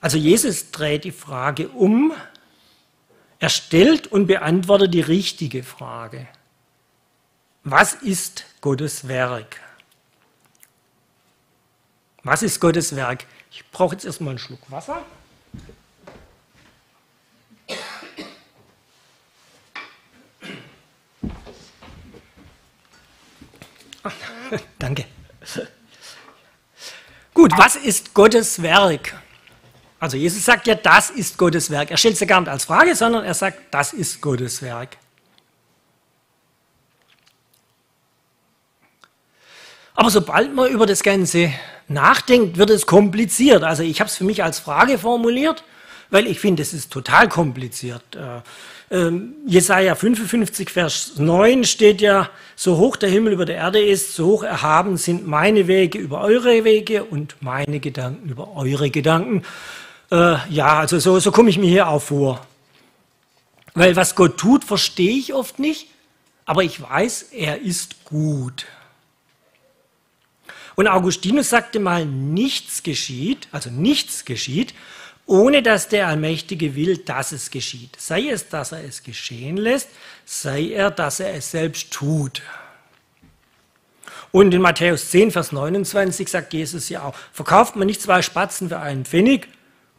Also 0.00 0.18
Jesus 0.18 0.70
dreht 0.72 1.04
die 1.04 1.12
Frage 1.12 1.68
um, 1.68 2.12
er 3.38 3.48
stellt 3.48 4.08
und 4.08 4.26
beantwortet 4.26 4.94
die 4.94 5.00
richtige 5.00 5.62
Frage. 5.62 6.28
Was 7.64 7.94
ist 7.94 8.44
Gottes 8.60 9.06
Werk? 9.06 9.60
Was 12.24 12.42
ist 12.42 12.60
Gottes 12.60 12.94
Werk? 12.96 13.24
Ich 13.50 13.68
brauche 13.70 13.94
jetzt 13.94 14.04
erstmal 14.04 14.30
einen 14.30 14.38
Schluck 14.38 14.70
Wasser. 14.70 15.04
danke. 24.78 25.04
Gut, 27.34 27.52
was 27.56 27.76
ist 27.76 28.14
Gottes 28.14 28.60
Werk? 28.62 29.14
Also 29.98 30.16
Jesus 30.16 30.44
sagt 30.44 30.66
ja, 30.66 30.74
das 30.74 31.10
ist 31.10 31.38
Gottes 31.38 31.70
Werk. 31.70 31.90
Er 31.90 31.96
stellt 31.96 32.14
es 32.14 32.20
ja 32.20 32.26
gar 32.26 32.40
nicht 32.40 32.50
als 32.50 32.64
Frage, 32.64 32.94
sondern 32.96 33.24
er 33.24 33.34
sagt, 33.34 33.72
das 33.72 33.92
ist 33.92 34.20
Gottes 34.20 34.60
Werk. 34.60 34.96
Aber 39.94 40.10
sobald 40.10 40.54
man 40.54 40.68
über 40.70 40.86
das 40.86 41.02
Ganze 41.02 41.52
nachdenkt, 41.86 42.58
wird 42.58 42.70
es 42.70 42.86
kompliziert. 42.86 43.62
Also 43.62 43.82
ich 43.82 44.00
habe 44.00 44.08
es 44.08 44.16
für 44.16 44.24
mich 44.24 44.42
als 44.42 44.58
Frage 44.58 44.98
formuliert, 44.98 45.64
weil 46.10 46.26
ich 46.26 46.40
finde, 46.40 46.62
es 46.62 46.72
ist 46.72 46.90
total 46.90 47.28
kompliziert. 47.28 48.16
Äh, 48.92 48.96
ähm, 48.96 49.34
Jesaja 49.46 49.94
55, 49.94 50.70
Vers 50.70 51.12
9 51.16 51.64
steht 51.64 52.00
ja, 52.00 52.30
so 52.54 52.76
hoch 52.76 52.96
der 52.96 53.08
Himmel 53.08 53.32
über 53.32 53.44
der 53.44 53.56
Erde 53.56 53.82
ist, 53.82 54.14
so 54.14 54.26
hoch 54.26 54.42
erhaben 54.42 54.96
sind 54.96 55.26
meine 55.26 55.66
Wege 55.66 55.98
über 55.98 56.20
eure 56.20 56.64
Wege 56.64 57.04
und 57.04 57.36
meine 57.40 57.80
Gedanken 57.80 58.28
über 58.28 58.54
eure 58.54 58.90
Gedanken. 58.90 59.42
Äh, 60.10 60.36
ja, 60.50 60.78
also 60.78 60.98
so, 60.98 61.18
so 61.18 61.32
komme 61.32 61.50
ich 61.50 61.58
mir 61.58 61.68
hier 61.68 61.88
auch 61.88 62.02
vor. 62.02 62.46
Weil 63.74 63.96
was 63.96 64.14
Gott 64.14 64.36
tut, 64.36 64.64
verstehe 64.64 65.16
ich 65.16 65.32
oft 65.32 65.58
nicht, 65.58 65.88
aber 66.44 66.62
ich 66.62 66.80
weiß, 66.80 67.30
er 67.32 67.62
ist 67.62 68.04
gut. 68.04 68.66
Und 70.74 70.88
Augustinus 70.88 71.48
sagte 71.48 71.80
mal, 71.80 72.04
nichts 72.04 72.82
geschieht, 72.82 73.48
also 73.52 73.70
nichts 73.70 74.24
geschieht, 74.26 74.74
ohne 75.26 75.62
dass 75.62 75.88
der 75.88 76.08
Allmächtige 76.08 76.74
will, 76.74 76.98
dass 76.98 77.32
es 77.32 77.50
geschieht. 77.50 77.96
Sei 77.98 78.28
es, 78.28 78.48
dass 78.48 78.72
er 78.72 78.84
es 78.84 79.02
geschehen 79.02 79.56
lässt, 79.56 79.88
sei 80.24 80.70
er, 80.70 80.90
dass 80.90 81.20
er 81.20 81.34
es 81.34 81.50
selbst 81.50 81.92
tut. 81.92 82.42
Und 84.32 84.52
in 84.54 84.62
Matthäus 84.62 85.10
10, 85.10 85.30
Vers 85.30 85.52
29 85.52 86.28
sagt 86.28 86.54
Jesus 86.54 86.88
ja 86.88 87.04
auch, 87.04 87.14
verkauft 87.32 87.76
man 87.76 87.86
nicht 87.86 88.00
zwei 88.00 88.22
Spatzen 88.22 88.68
für 88.68 88.78
einen 88.78 89.04
Pfennig 89.04 89.48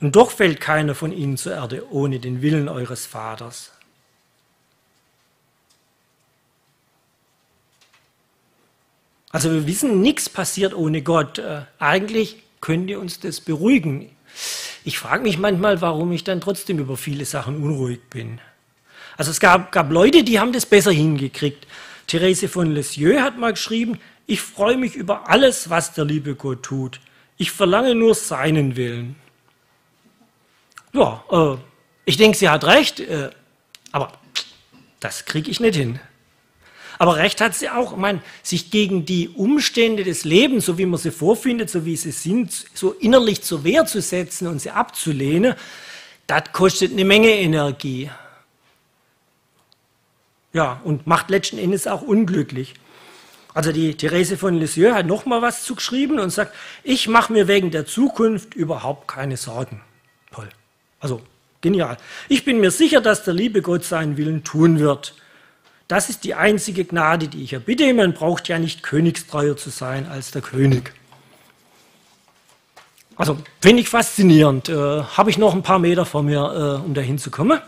und 0.02 0.16
doch 0.16 0.32
fällt 0.32 0.60
keiner 0.60 0.96
von 0.96 1.12
ihnen 1.12 1.38
zur 1.38 1.54
Erde 1.54 1.90
ohne 1.92 2.20
den 2.20 2.42
Willen 2.42 2.68
eures 2.68 3.06
Vaters. 3.06 3.72
Also 9.30 9.52
wir 9.52 9.66
wissen, 9.66 10.02
nichts 10.02 10.30
passiert 10.30 10.76
ohne 10.76 11.02
Gott. 11.02 11.40
Äh, 11.40 11.62
eigentlich 11.80 12.44
könnte 12.62 13.00
uns 13.00 13.20
das 13.20 13.42
beruhigen. 13.42 14.16
Ich 14.84 15.00
frage 15.00 15.24
mich 15.24 15.38
manchmal, 15.38 15.82
warum 15.82 16.12
ich 16.12 16.24
dann 16.24 16.42
trotzdem 16.42 16.80
über 16.80 16.98
viele 16.98 17.26
Sachen 17.26 17.64
unruhig 17.64 18.02
bin. 18.10 18.40
Also 19.18 19.32
es 19.32 19.40
gab, 19.40 19.72
gab 19.72 19.92
Leute, 19.92 20.24
die 20.24 20.40
haben 20.40 20.52
das 20.52 20.66
besser 20.66 20.92
hingekriegt. 20.92 21.68
Therese 22.08 22.50
von 22.50 22.72
Lisieux 22.72 23.22
hat 23.22 23.38
mal 23.38 23.54
geschrieben, 23.54 24.00
ich 24.26 24.42
freue 24.42 24.78
mich 24.78 24.96
über 24.96 25.30
alles, 25.30 25.70
was 25.70 25.94
der 25.94 26.06
liebe 26.06 26.36
Gott 26.36 26.64
tut. 26.64 27.00
Ich 27.38 27.52
verlange 27.52 27.96
nur 27.96 28.16
seinen 28.16 28.76
Willen. 28.76 29.16
Ja, 30.94 31.24
äh, 31.32 31.58
ich 32.06 32.18
denke, 32.18 32.38
sie 32.38 32.50
hat 32.50 32.64
recht, 32.66 33.00
äh, 33.00 33.30
aber 33.92 34.12
das 35.00 35.26
kriege 35.26 35.50
ich 35.50 35.60
nicht 35.60 35.76
hin. 35.76 36.00
Aber 37.00 37.18
recht 37.18 37.42
hat 37.42 37.56
sie 37.56 37.70
auch, 37.70 37.98
ich 37.98 38.20
sich 38.44 38.72
gegen 38.72 39.06
die 39.06 39.30
Umstände 39.30 40.04
des 40.04 40.24
Lebens, 40.24 40.66
so 40.66 40.78
wie 40.78 40.86
man 40.86 41.00
sie 41.00 41.12
vorfindet, 41.12 41.70
so 41.70 41.86
wie 41.86 41.96
sie 41.96 42.12
sind, 42.12 42.52
so 42.74 42.92
innerlich 42.92 43.42
zur 43.42 43.64
Wehr 43.64 43.86
zu 43.86 44.02
setzen 44.02 44.48
und 44.48 44.60
sie 44.60 44.72
abzulehnen, 44.72 45.56
das 46.28 46.44
kostet 46.54 46.92
eine 46.92 47.06
Menge 47.06 47.30
Energie. 47.30 48.10
Ja, 50.54 50.82
und 50.84 51.08
macht 51.08 51.30
letzten 51.30 51.58
Endes 51.58 51.88
auch 51.88 52.02
unglücklich. 52.02 52.76
Also 53.54 53.72
die 53.72 53.96
Therese 53.96 54.38
von 54.38 54.56
Lisieux 54.56 54.94
hat 54.94 55.06
noch 55.06 55.26
mal 55.26 55.42
was 55.42 55.64
zugeschrieben 55.64 56.20
und 56.20 56.32
sagt, 56.32 56.56
ich 56.84 57.08
mache 57.08 57.34
mir 57.34 57.48
wegen 57.48 57.72
der 57.72 57.86
Zukunft 57.86 58.56
überhaupt 58.56 59.08
keine 59.08 59.38
Sorgen. 59.38 59.82
Toll. 60.32 60.50
Also 61.00 61.22
genial. 61.62 61.98
Ich 62.30 62.46
bin 62.46 62.60
mir 62.60 62.72
sicher, 62.72 63.02
dass 63.02 63.24
der 63.24 63.34
liebe 63.34 63.62
Gott 63.62 63.84
seinen 63.84 64.18
Willen 64.18 64.44
tun 64.44 64.80
wird. 64.80 65.16
Das 65.94 66.10
ist 66.10 66.24
die 66.24 66.34
einzige 66.34 66.86
Gnade, 66.86 67.28
die 67.28 67.44
ich 67.44 67.54
erbitte. 67.54 67.94
Man 67.94 68.14
braucht 68.14 68.48
ja 68.48 68.58
nicht 68.58 68.82
königstreuer 68.82 69.56
zu 69.56 69.70
sein 69.70 70.08
als 70.08 70.32
der 70.32 70.42
König. 70.42 70.92
Also 73.16 73.38
finde 73.62 73.84
ich 73.84 73.90
faszinierend. 73.90 74.70
Äh, 74.70 74.74
Habe 75.04 75.30
ich 75.30 75.38
noch 75.38 75.54
ein 75.54 75.62
paar 75.62 75.78
Meter 75.78 76.08
vor 76.08 76.24
mir, 76.24 76.80
äh, 76.82 76.84
um 76.84 76.96
dahin 76.96 77.20
zu 77.20 77.30
kommen. 77.30 77.62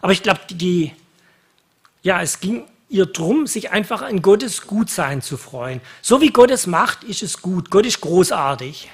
Aber 0.00 0.12
ich 0.12 0.22
glaube, 0.22 0.42
die, 0.50 0.92
ja, 2.02 2.22
es 2.22 2.38
ging 2.38 2.62
ihr 2.88 3.06
darum, 3.06 3.48
sich 3.48 3.72
einfach 3.72 4.02
an 4.02 4.22
Gottes 4.22 4.68
Gutsein 4.68 5.20
zu 5.20 5.36
freuen. 5.36 5.80
So 6.00 6.20
wie 6.20 6.30
Gott 6.30 6.52
es 6.52 6.68
macht, 6.68 7.02
ist 7.02 7.24
es 7.24 7.42
gut. 7.42 7.68
Gott 7.72 7.84
ist 7.84 8.00
großartig. 8.00 8.90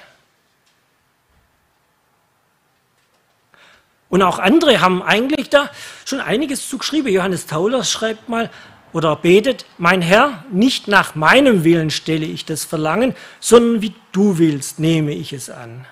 Und 4.09 4.21
auch 4.21 4.39
andere 4.39 4.81
haben 4.81 5.01
eigentlich 5.01 5.49
da 5.49 5.69
schon 6.05 6.19
einiges 6.19 6.69
zugeschrieben. 6.69 7.11
Johannes 7.11 7.47
Tauler 7.47 7.83
schreibt 7.83 8.29
mal 8.29 8.49
oder 8.93 9.15
betet, 9.15 9.65
mein 9.77 10.01
Herr, 10.01 10.45
nicht 10.51 10.87
nach 10.87 11.15
meinem 11.15 11.63
Willen 11.63 11.89
stelle 11.89 12.25
ich 12.25 12.45
das 12.45 12.63
Verlangen, 12.63 13.13
sondern 13.39 13.81
wie 13.81 13.93
du 14.13 14.37
willst, 14.37 14.79
nehme 14.79 15.13
ich 15.13 15.33
es 15.33 15.49
an. 15.49 15.85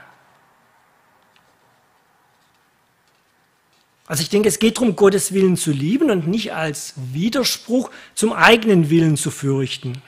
Also 4.05 4.21
ich 4.21 4.29
denke, 4.29 4.47
es 4.47 4.59
geht 4.59 4.77
darum, 4.77 4.95
Gottes 4.95 5.33
Willen 5.33 5.57
zu 5.57 5.71
lieben 5.71 6.11
und 6.11 6.27
nicht 6.27 6.53
als 6.53 6.93
Widerspruch 6.95 7.89
zum 8.15 8.31
eigenen 8.31 8.89
Willen 8.89 9.17
zu 9.17 9.31
fürchten. 9.31 10.01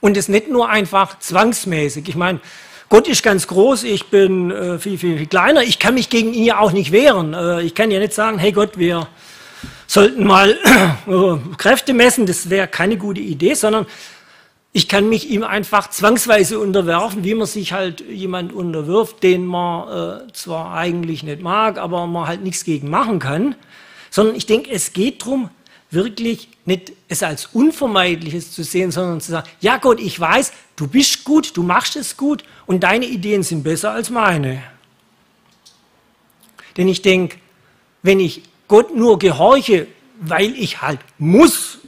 Und 0.00 0.16
es 0.16 0.28
nicht 0.28 0.48
nur 0.48 0.68
einfach 0.68 1.18
zwangsmäßig. 1.18 2.08
Ich 2.08 2.16
meine, 2.16 2.40
Gott 2.88 3.08
ist 3.08 3.24
ganz 3.24 3.48
groß, 3.48 3.82
ich 3.82 4.06
bin 4.06 4.52
äh, 4.52 4.78
viel, 4.78 4.96
viel, 4.96 5.18
viel 5.18 5.26
kleiner, 5.26 5.62
ich 5.62 5.80
kann 5.80 5.94
mich 5.94 6.08
gegen 6.08 6.32
ihn 6.32 6.44
ja 6.44 6.60
auch 6.60 6.70
nicht 6.70 6.92
wehren. 6.92 7.34
Äh, 7.34 7.62
ich 7.62 7.74
kann 7.74 7.90
ja 7.90 7.98
nicht 7.98 8.12
sagen, 8.12 8.38
hey 8.38 8.52
Gott, 8.52 8.78
wir 8.78 9.08
sollten 9.88 10.24
mal 10.24 10.56
äh, 11.06 11.54
Kräfte 11.58 11.94
messen, 11.94 12.26
das 12.26 12.48
wäre 12.48 12.68
keine 12.68 12.96
gute 12.96 13.20
Idee, 13.20 13.54
sondern 13.54 13.86
ich 14.72 14.86
kann 14.88 15.08
mich 15.08 15.30
ihm 15.30 15.42
einfach 15.42 15.90
zwangsweise 15.90 16.60
unterwerfen, 16.60 17.24
wie 17.24 17.34
man 17.34 17.46
sich 17.46 17.72
halt 17.72 18.02
jemand 18.02 18.52
unterwirft, 18.52 19.22
den 19.22 19.46
man 19.46 20.28
äh, 20.28 20.32
zwar 20.32 20.74
eigentlich 20.74 21.24
nicht 21.24 21.40
mag, 21.40 21.78
aber 21.78 22.06
man 22.06 22.28
halt 22.28 22.44
nichts 22.44 22.62
gegen 22.62 22.88
machen 22.88 23.18
kann. 23.18 23.56
Sondern 24.10 24.36
ich 24.36 24.46
denke, 24.46 24.70
es 24.70 24.92
geht 24.92 25.22
darum, 25.22 25.50
wirklich 25.90 26.48
nicht 26.64 26.92
es 27.08 27.22
als 27.22 27.46
Unvermeidliches 27.46 28.52
zu 28.52 28.64
sehen, 28.64 28.90
sondern 28.90 29.20
zu 29.20 29.32
sagen, 29.32 29.48
ja 29.60 29.76
Gott, 29.78 30.00
ich 30.00 30.18
weiß, 30.18 30.52
du 30.74 30.86
bist 30.88 31.24
gut, 31.24 31.56
du 31.56 31.62
machst 31.62 31.96
es 31.96 32.16
gut 32.16 32.44
und 32.66 32.80
deine 32.80 33.06
Ideen 33.06 33.42
sind 33.42 33.62
besser 33.62 33.92
als 33.92 34.10
meine. 34.10 34.62
Denn 36.76 36.88
ich 36.88 37.02
denke, 37.02 37.38
wenn 38.02 38.20
ich 38.20 38.42
Gott 38.68 38.94
nur 38.94 39.18
gehorche, 39.18 39.86
weil 40.18 40.54
ich 40.56 40.82
halt 40.82 41.00
muss, 41.18 41.78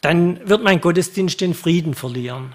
dann 0.00 0.48
wird 0.48 0.62
mein 0.62 0.80
Gottesdienst 0.80 1.40
den 1.40 1.54
Frieden 1.54 1.94
verlieren. 1.94 2.54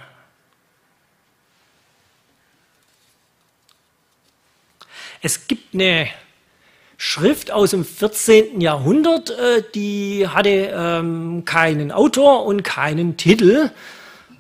Es 5.22 5.48
gibt 5.48 5.74
eine 5.74 6.10
Schrift 6.98 7.52
aus 7.52 7.72
dem 7.72 7.86
14. 7.86 8.60
Jahrhundert, 8.60 9.30
äh, 9.30 9.64
die 9.76 10.28
hatte 10.28 10.50
ähm, 10.50 11.46
keinen 11.46 11.92
Autor 11.92 12.46
und 12.46 12.64
keinen 12.64 13.18
Titel, 13.18 13.70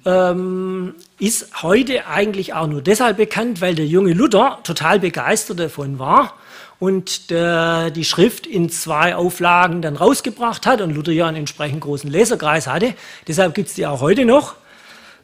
ähm, 0.05 0.95
ist 1.19 1.61
heute 1.61 2.07
eigentlich 2.07 2.55
auch 2.55 2.65
nur 2.65 2.81
deshalb 2.81 3.17
bekannt, 3.17 3.61
weil 3.61 3.75
der 3.75 3.85
junge 3.85 4.13
Luther 4.13 4.59
total 4.63 4.99
begeistert 4.99 5.59
davon 5.59 5.99
war 5.99 6.33
und 6.79 7.29
der, 7.29 7.91
die 7.91 8.05
Schrift 8.05 8.47
in 8.47 8.69
zwei 8.69 9.15
Auflagen 9.15 9.83
dann 9.83 9.95
rausgebracht 9.95 10.65
hat 10.65 10.81
und 10.81 10.95
Luther 10.95 11.11
ja 11.11 11.27
einen 11.27 11.37
entsprechend 11.37 11.81
großen 11.81 12.09
Leserkreis 12.09 12.65
hatte. 12.65 12.95
Deshalb 13.27 13.53
gibt 13.53 13.69
es 13.69 13.75
die 13.75 13.85
auch 13.85 14.01
heute 14.01 14.25
noch. 14.25 14.55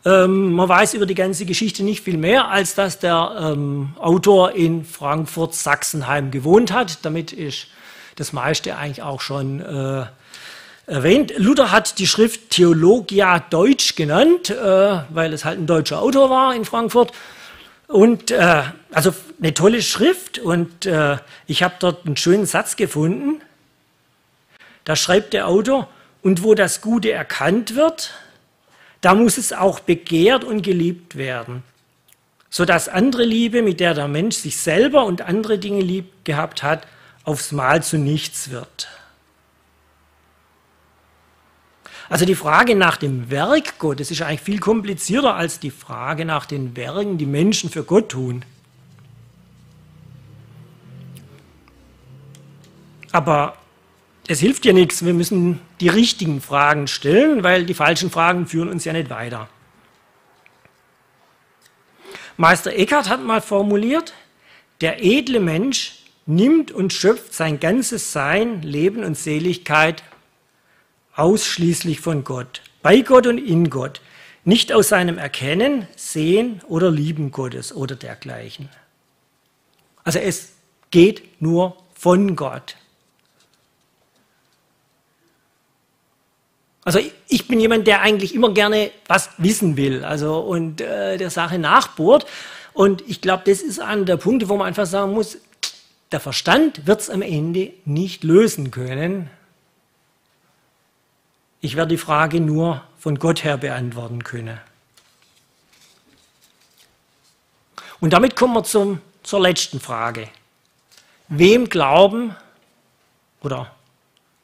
Ähm, 0.05 0.53
man 0.53 0.67
weiß 0.67 0.95
über 0.95 1.05
die 1.05 1.15
ganze 1.15 1.45
Geschichte 1.45 1.83
nicht 1.83 2.03
viel 2.03 2.17
mehr, 2.17 2.49
als 2.49 2.75
dass 2.75 2.99
der 2.99 3.35
ähm, 3.39 3.93
Autor 3.99 4.51
in 4.51 4.83
Frankfurt-Sachsenheim 4.83 6.31
gewohnt 6.31 6.73
hat. 6.73 7.05
Damit 7.05 7.31
ist 7.31 7.67
das 8.15 8.33
meiste 8.33 8.75
eigentlich 8.75 9.01
auch 9.01 9.21
schon 9.21 9.61
äh, 9.61 10.05
erwähnt. 10.85 11.33
Luther 11.37 11.71
hat 11.71 11.99
die 11.99 12.07
Schrift 12.07 12.49
Theologia 12.49 13.39
Deutsch 13.39 13.95
genannt, 13.95 14.49
äh, 14.49 14.55
weil 15.09 15.31
es 15.31 15.45
halt 15.45 15.59
ein 15.59 15.67
deutscher 15.67 16.01
Autor 16.01 16.29
war 16.29 16.53
in 16.53 16.65
Frankfurt. 16.65 17.13
Und 17.87 18.31
äh, 18.31 18.63
also 18.91 19.13
eine 19.39 19.53
tolle 19.53 19.81
Schrift 19.81 20.39
und 20.39 20.85
äh, 20.85 21.17
ich 21.47 21.63
habe 21.63 21.75
dort 21.79 22.05
einen 22.05 22.17
schönen 22.17 22.45
Satz 22.45 22.75
gefunden. 22.75 23.41
Da 24.83 24.95
schreibt 24.95 25.33
der 25.33 25.47
Autor, 25.47 25.87
und 26.23 26.41
wo 26.41 26.55
das 26.55 26.81
Gute 26.81 27.11
erkannt 27.11 27.75
wird, 27.75 28.11
da 29.03 29.13
muss 29.13 29.37
es 29.37 29.51
auch 29.51 29.81
begehrt 29.81 30.45
und 30.45 30.61
geliebt 30.61 31.17
werden, 31.17 31.61
sodass 32.49 32.87
andere 32.87 33.25
Liebe, 33.25 33.61
mit 33.61 33.81
der 33.81 33.93
der 33.93 34.07
Mensch 34.07 34.37
sich 34.37 34.55
selber 34.55 35.03
und 35.05 35.21
andere 35.21 35.59
Dinge 35.59 35.81
lieb 35.81 36.05
gehabt 36.23 36.63
hat, 36.63 36.87
aufs 37.25 37.51
Mal 37.51 37.83
zu 37.83 37.97
nichts 37.97 38.49
wird. 38.49 38.87
Also 42.07 42.23
die 42.23 42.35
Frage 42.35 42.75
nach 42.75 42.95
dem 42.95 43.29
Werk 43.29 43.77
Gottes 43.77 44.09
ist 44.09 44.21
eigentlich 44.21 44.39
viel 44.39 44.59
komplizierter 44.59 45.35
als 45.35 45.59
die 45.59 45.71
Frage 45.71 46.23
nach 46.23 46.45
den 46.45 46.77
Werken, 46.77 47.17
die 47.17 47.25
Menschen 47.25 47.69
für 47.69 47.83
Gott 47.83 48.09
tun. 48.09 48.45
Aber 53.11 53.57
es 54.27 54.39
hilft 54.39 54.65
ja 54.65 54.73
nichts, 54.73 55.05
wir 55.05 55.13
müssen 55.13 55.59
die 55.79 55.89
richtigen 55.89 56.41
Fragen 56.41 56.87
stellen, 56.87 57.43
weil 57.43 57.65
die 57.65 57.73
falschen 57.73 58.09
Fragen 58.09 58.47
führen 58.47 58.69
uns 58.69 58.85
ja 58.85 58.93
nicht 58.93 59.09
weiter. 59.09 59.49
Meister 62.37 62.73
Eckhart 62.73 63.09
hat 63.09 63.23
mal 63.23 63.41
formuliert, 63.41 64.13
der 64.81 65.03
edle 65.03 65.39
Mensch 65.39 66.03
nimmt 66.25 66.71
und 66.71 66.93
schöpft 66.93 67.33
sein 67.33 67.59
ganzes 67.59 68.11
Sein, 68.11 68.61
Leben 68.61 69.03
und 69.03 69.17
Seligkeit 69.17 70.03
ausschließlich 71.15 71.99
von 71.99 72.23
Gott, 72.23 72.61
bei 72.81 73.01
Gott 73.01 73.27
und 73.27 73.37
in 73.37 73.69
Gott, 73.69 74.01
nicht 74.45 74.73
aus 74.73 74.89
seinem 74.89 75.17
Erkennen, 75.17 75.87
Sehen 75.95 76.61
oder 76.67 76.89
Lieben 76.89 77.31
Gottes 77.31 77.73
oder 77.73 77.95
dergleichen. 77.95 78.69
Also 80.03 80.19
es 80.19 80.53
geht 80.91 81.41
nur 81.41 81.77
von 81.93 82.35
Gott. 82.35 82.75
Also 86.85 86.99
ich 87.27 87.47
bin 87.47 87.59
jemand, 87.59 87.87
der 87.87 88.01
eigentlich 88.01 88.35
immer 88.35 88.53
gerne 88.53 88.91
was 89.07 89.29
wissen 89.37 89.77
will, 89.77 90.03
also 90.03 90.39
und 90.39 90.81
äh, 90.81 91.17
der 91.17 91.29
Sache 91.29 91.57
nachbohrt. 91.57 92.25
Und 92.73 93.07
ich 93.07 93.21
glaube, 93.21 93.43
das 93.45 93.61
ist 93.61 93.79
einer 93.79 94.03
der 94.03 94.17
Punkte, 94.17 94.49
wo 94.49 94.57
man 94.57 94.67
einfach 94.67 94.85
sagen 94.85 95.13
muss, 95.13 95.37
der 96.11 96.19
Verstand 96.19 96.85
wird 96.85 97.01
es 97.01 97.09
am 97.09 97.21
Ende 97.21 97.71
nicht 97.85 98.23
lösen 98.23 98.69
können. 98.71 99.29
Ich 101.61 101.75
werde 101.75 101.89
die 101.89 101.97
Frage 101.97 102.41
nur 102.41 102.83
von 102.99 103.17
Gott 103.17 103.43
her 103.43 103.57
beantworten 103.57 104.23
können. 104.23 104.59
Und 108.01 108.11
damit 108.11 108.35
kommen 108.35 108.53
wir 108.53 108.63
zum, 108.65 108.99
zur 109.23 109.39
letzten 109.39 109.79
Frage. 109.79 110.27
Wem 111.29 111.69
glauben 111.69 112.35
oder 113.41 113.72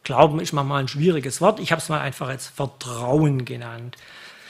Glauben 0.10 0.40
ist 0.40 0.54
manchmal 0.54 0.82
ein 0.82 0.88
schwieriges 0.88 1.40
Wort. 1.40 1.60
Ich 1.60 1.72
habe 1.72 1.80
es 1.80 1.88
mal 1.88 2.02
einfach 2.02 2.30
als 2.30 2.48
Vertrauen 2.48 3.46
genannt. 3.46 3.96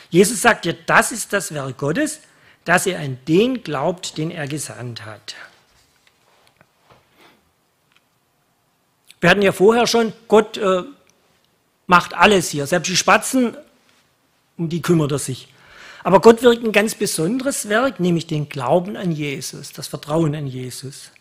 Jesus 0.10 0.42
sagt 0.42 0.66
ja, 0.66 0.72
das 0.86 1.12
ist 1.12 1.34
das 1.34 1.54
Werk 1.54 1.78
Gottes, 1.78 2.22
dass 2.64 2.86
er 2.86 3.02
an 3.02 3.18
den 3.28 3.62
glaubt, 3.62 4.18
den 4.18 4.32
er 4.32 4.48
gesandt 4.48 5.06
hat. 5.06 5.36
Wir 9.20 9.30
hatten 9.30 9.42
ja 9.42 9.52
vorher 9.52 9.86
schon, 9.86 10.14
Gott 10.30 10.56
äh, 10.56 10.84
macht 11.88 12.14
alles 12.14 12.48
hier. 12.48 12.66
Selbst 12.66 12.88
die 12.88 12.96
Spatzen, 12.96 13.58
um 14.58 14.70
die 14.70 14.82
kümmert 14.82 15.12
er 15.12 15.20
sich. 15.20 15.50
Aber 16.06 16.22
Gott 16.22 16.42
wirkt 16.42 16.64
ein 16.64 16.72
ganz 16.72 16.96
besonderes 16.96 17.68
Werk, 17.68 18.00
nämlich 18.00 18.28
den 18.28 18.48
Glauben 18.48 18.96
an 18.96 19.12
Jesus, 19.12 19.74
das 19.74 19.88
Vertrauen 19.88 20.36
an 20.36 20.48
Jesus. 20.48 21.12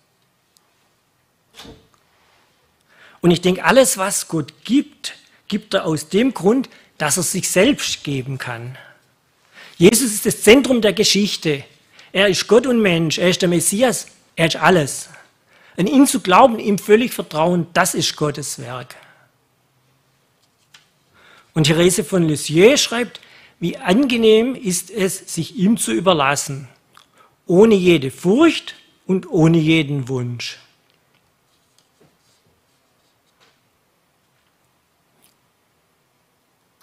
Und 3.29 3.33
ich 3.33 3.43
denke, 3.43 3.62
alles, 3.62 3.99
was 3.99 4.27
Gott 4.29 4.55
gibt, 4.64 5.12
gibt 5.49 5.75
er 5.75 5.85
aus 5.85 6.09
dem 6.09 6.33
Grund, 6.33 6.71
dass 6.97 7.19
er 7.19 7.23
sich 7.23 7.51
selbst 7.51 8.03
geben 8.03 8.38
kann. 8.38 8.79
Jesus 9.77 10.14
ist 10.14 10.25
das 10.25 10.41
Zentrum 10.41 10.81
der 10.81 10.95
Geschichte. 10.95 11.62
Er 12.11 12.29
ist 12.29 12.49
Gott 12.49 12.67
und 12.67 12.81
Mensch. 12.81 13.19
Er 13.19 13.29
ist 13.29 13.43
der 13.43 13.51
Messias. 13.51 14.07
Er 14.35 14.47
ist 14.47 14.57
alles. 14.57 15.11
An 15.77 15.87
ihn 15.87 16.07
zu 16.07 16.21
glauben, 16.21 16.59
ihm 16.59 16.79
völlig 16.79 17.12
vertrauen, 17.12 17.67
das 17.75 17.93
ist 17.93 18.17
Gottes 18.17 18.61
Werk. 18.61 18.97
Und 21.53 21.64
Therese 21.64 22.05
von 22.05 22.27
Lisieux 22.27 22.81
schreibt, 22.81 23.21
wie 23.61 23.77
angenehm 23.77 24.55
ist 24.55 24.91
es, 24.91 25.35
sich 25.35 25.55
ihm 25.55 25.77
zu 25.77 25.93
überlassen, 25.93 26.67
ohne 27.47 27.75
jede 27.75 28.11
Furcht 28.11 28.75
und 29.07 29.31
ohne 29.31 29.59
jeden 29.59 30.09
Wunsch. 30.09 30.57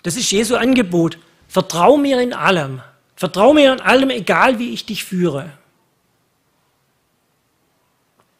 Das 0.05 0.15
ist 0.15 0.29
Jesu 0.29 0.55
Angebot. 0.55 1.17
Vertrau 1.47 1.97
mir 1.97 2.21
in 2.21 2.31
allem. 2.31 2.83
Vertrau 3.15 3.53
mir 3.53 3.73
in 3.73 3.81
allem, 3.81 4.11
egal 4.11 4.59
wie 4.59 4.69
ich 4.69 4.85
dich 4.85 5.03
führe. 5.03 5.51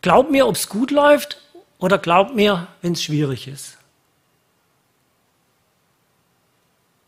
Glaub 0.04 0.30
mir, 0.30 0.46
ob 0.46 0.54
es 0.58 0.70
gut 0.70 0.92
läuft 0.92 1.42
oder 1.80 1.98
glaub 1.98 2.36
mir, 2.36 2.68
wenn 2.84 2.94
es 2.94 3.02
schwierig 3.02 3.48
ist. 3.48 3.80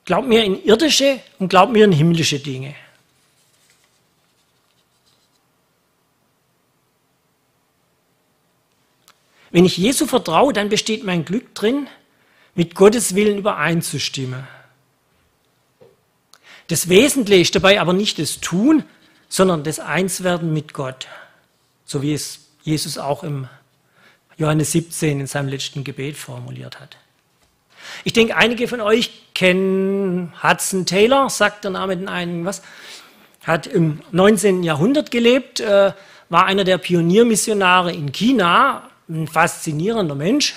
Glaub 0.05 0.25
mir 0.25 0.43
in 0.43 0.63
irdische 0.63 1.19
und 1.37 1.49
glaub 1.49 1.69
mir 1.69 1.85
in 1.85 1.91
himmlische 1.91 2.39
Dinge. 2.39 2.73
Wenn 9.51 9.65
ich 9.65 9.77
Jesu 9.77 10.07
vertraue, 10.07 10.51
dann 10.51 10.69
besteht 10.69 11.03
mein 11.03 11.25
Glück 11.25 11.53
drin, 11.53 11.87
mit 12.57 12.73
Gottes 12.73 13.15
Willen 13.15 13.37
übereinzustimmen. 13.37 14.45
Das 16.67 16.89
Wesentliche 16.89 17.41
ist 17.41 17.55
dabei 17.55 17.79
aber 17.79 17.93
nicht 17.93 18.19
das 18.19 18.41
Tun, 18.41 18.83
sondern 19.29 19.63
das 19.63 19.79
Einswerden 19.79 20.51
mit 20.51 20.73
Gott, 20.73 21.07
so 21.85 22.01
wie 22.01 22.13
es 22.13 22.39
Jesus 22.63 22.97
auch 22.97 23.23
im 23.23 23.47
Johannes 24.37 24.71
17 24.71 25.21
in 25.21 25.27
seinem 25.27 25.49
letzten 25.49 25.83
Gebet 25.83 26.17
formuliert 26.17 26.79
hat. 26.79 26.97
Ich 28.03 28.13
denke, 28.13 28.35
einige 28.35 28.67
von 28.67 28.81
euch 28.81 29.33
kennen 29.35 30.33
Hudson 30.41 30.85
Taylor, 30.85 31.29
sagt 31.29 31.63
der 31.63 31.71
Name 31.71 31.95
den 31.95 32.09
einen 32.09 32.43
was, 32.43 32.63
hat 33.43 33.67
im 33.67 34.01
19. 34.11 34.63
Jahrhundert 34.63 35.11
gelebt, 35.11 35.59
äh, 35.59 35.93
war 36.29 36.45
einer 36.45 36.63
der 36.63 36.79
Pioniermissionare 36.79 37.93
in 37.93 38.11
China, 38.11 38.89
ein 39.07 39.27
faszinierender 39.27 40.15
Mensch, 40.15 40.55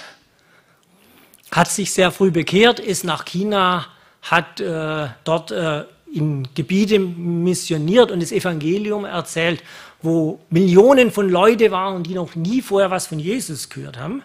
hat 1.52 1.70
sich 1.70 1.92
sehr 1.92 2.12
früh 2.12 2.30
bekehrt, 2.30 2.78
ist 2.80 3.04
nach 3.04 3.24
China, 3.24 3.86
hat 4.22 4.60
äh, 4.60 5.08
dort 5.24 5.50
äh, 5.50 5.84
in 6.12 6.48
Gebiete 6.54 6.98
missioniert 6.98 8.10
und 8.10 8.20
das 8.20 8.32
Evangelium 8.32 9.04
erzählt, 9.04 9.62
wo 10.02 10.40
Millionen 10.50 11.10
von 11.10 11.28
Leuten 11.28 11.70
waren, 11.70 12.02
die 12.02 12.14
noch 12.14 12.34
nie 12.34 12.62
vorher 12.62 12.90
was 12.90 13.06
von 13.06 13.18
Jesus 13.18 13.68
gehört 13.68 13.98
haben. 13.98 14.22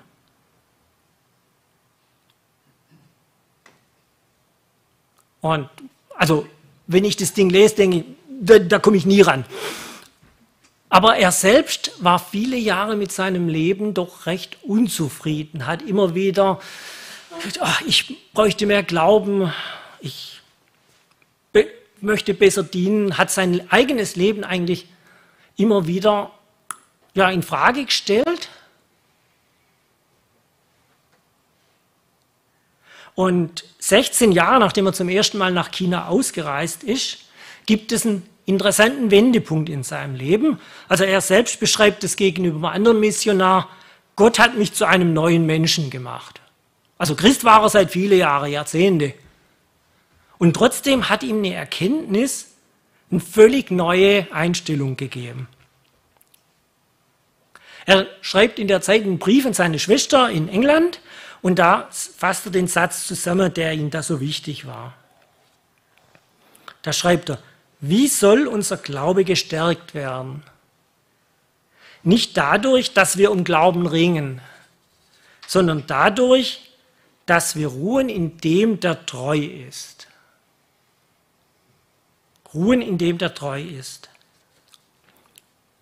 Und 5.41 5.69
also, 6.15 6.47
wenn 6.87 7.03
ich 7.03 7.17
das 7.17 7.33
Ding 7.33 7.49
lese, 7.49 7.75
denke 7.75 7.97
ich, 7.97 8.03
da, 8.41 8.57
da 8.57 8.79
komme 8.79 8.97
ich 8.97 9.05
nie 9.05 9.21
ran. 9.21 9.45
Aber 10.89 11.17
er 11.17 11.31
selbst 11.31 11.91
war 11.99 12.19
viele 12.19 12.57
Jahre 12.57 12.95
mit 12.95 13.11
seinem 13.11 13.47
Leben 13.47 13.93
doch 13.93 14.25
recht 14.25 14.57
unzufrieden, 14.63 15.67
hat 15.67 15.81
immer 15.81 16.15
wieder, 16.15 16.59
ach, 17.59 17.81
ich 17.81 18.31
bräuchte 18.33 18.65
mehr 18.65 18.83
Glauben, 18.83 19.51
ich 19.99 20.41
be 21.51 21.67
möchte 22.01 22.33
besser 22.33 22.63
dienen, 22.63 23.17
hat 23.17 23.31
sein 23.31 23.71
eigenes 23.71 24.15
Leben 24.15 24.43
eigentlich 24.43 24.87
immer 25.57 25.87
wieder 25.87 26.31
ja, 27.13 27.29
in 27.29 27.43
Frage 27.43 27.85
gestellt. 27.85 28.49
Und 33.15 33.63
16 33.79 34.33
Jahre 34.33 34.59
nachdem 34.59 34.85
er 34.87 34.93
zum 34.93 35.07
ersten 35.07 35.37
Mal 35.37 35.51
nach 35.51 35.71
China 35.71 36.07
ausgereist 36.07 36.83
ist, 36.83 37.19
gibt 37.65 37.91
es 37.91 38.05
einen 38.05 38.27
interessanten 38.45 39.09
Wendepunkt 39.09 39.69
in 39.69 39.83
seinem 39.83 40.15
Leben. 40.15 40.59
Also 40.87 41.05
er 41.05 41.21
selbst 41.21 41.59
beschreibt 41.59 42.03
es 42.03 42.17
gegenüber 42.17 42.57
einem 42.57 42.65
anderen 42.65 42.99
Missionar, 42.99 43.69
Gott 44.15 44.39
hat 44.39 44.57
mich 44.57 44.73
zu 44.73 44.85
einem 44.85 45.13
neuen 45.13 45.45
Menschen 45.45 45.89
gemacht. 45.89 46.41
Also 46.97 47.15
Christ 47.15 47.43
war 47.43 47.61
er 47.61 47.69
seit 47.69 47.91
viele 47.91 48.15
Jahre, 48.15 48.47
Jahrzehnte. 48.47 49.13
Und 50.37 50.55
trotzdem 50.55 51.09
hat 51.09 51.23
ihm 51.23 51.37
eine 51.37 51.53
Erkenntnis 51.53 52.55
eine 53.11 53.19
völlig 53.19 53.71
neue 53.71 54.31
Einstellung 54.33 54.97
gegeben. 54.97 55.47
Er 57.85 58.07
schreibt 58.21 58.57
in 58.57 58.67
der 58.67 58.81
Zeit 58.81 59.03
einen 59.03 59.19
Brief 59.19 59.45
an 59.45 59.53
seine 59.53 59.77
Schwester 59.77 60.29
in 60.29 60.49
England 60.49 61.01
und 61.41 61.59
da 61.59 61.87
fasst 61.91 62.47
er 62.47 62.51
den 62.51 62.67
Satz 62.67 63.05
zusammen, 63.05 63.53
der 63.53 63.73
ihm 63.73 63.91
da 63.91 64.01
so 64.01 64.19
wichtig 64.19 64.65
war. 64.65 64.93
Da 66.81 66.93
schreibt 66.93 67.29
er, 67.29 67.39
wie 67.79 68.07
soll 68.07 68.47
unser 68.47 68.77
Glaube 68.77 69.23
gestärkt 69.23 69.93
werden? 69.93 70.43
Nicht 72.01 72.37
dadurch, 72.37 72.93
dass 72.93 73.17
wir 73.17 73.31
um 73.31 73.43
Glauben 73.43 73.85
ringen, 73.85 74.41
sondern 75.47 75.85
dadurch, 75.85 76.64
dass 77.25 77.55
wir 77.55 77.67
ruhen 77.67 78.09
in 78.09 78.37
dem, 78.37 78.79
der 78.79 79.05
treu 79.05 79.39
ist. 79.39 80.07
Ruhen 82.53 82.81
in 82.81 82.97
dem, 82.97 83.17
der 83.17 83.33
treu 83.33 83.61
ist. 83.61 84.09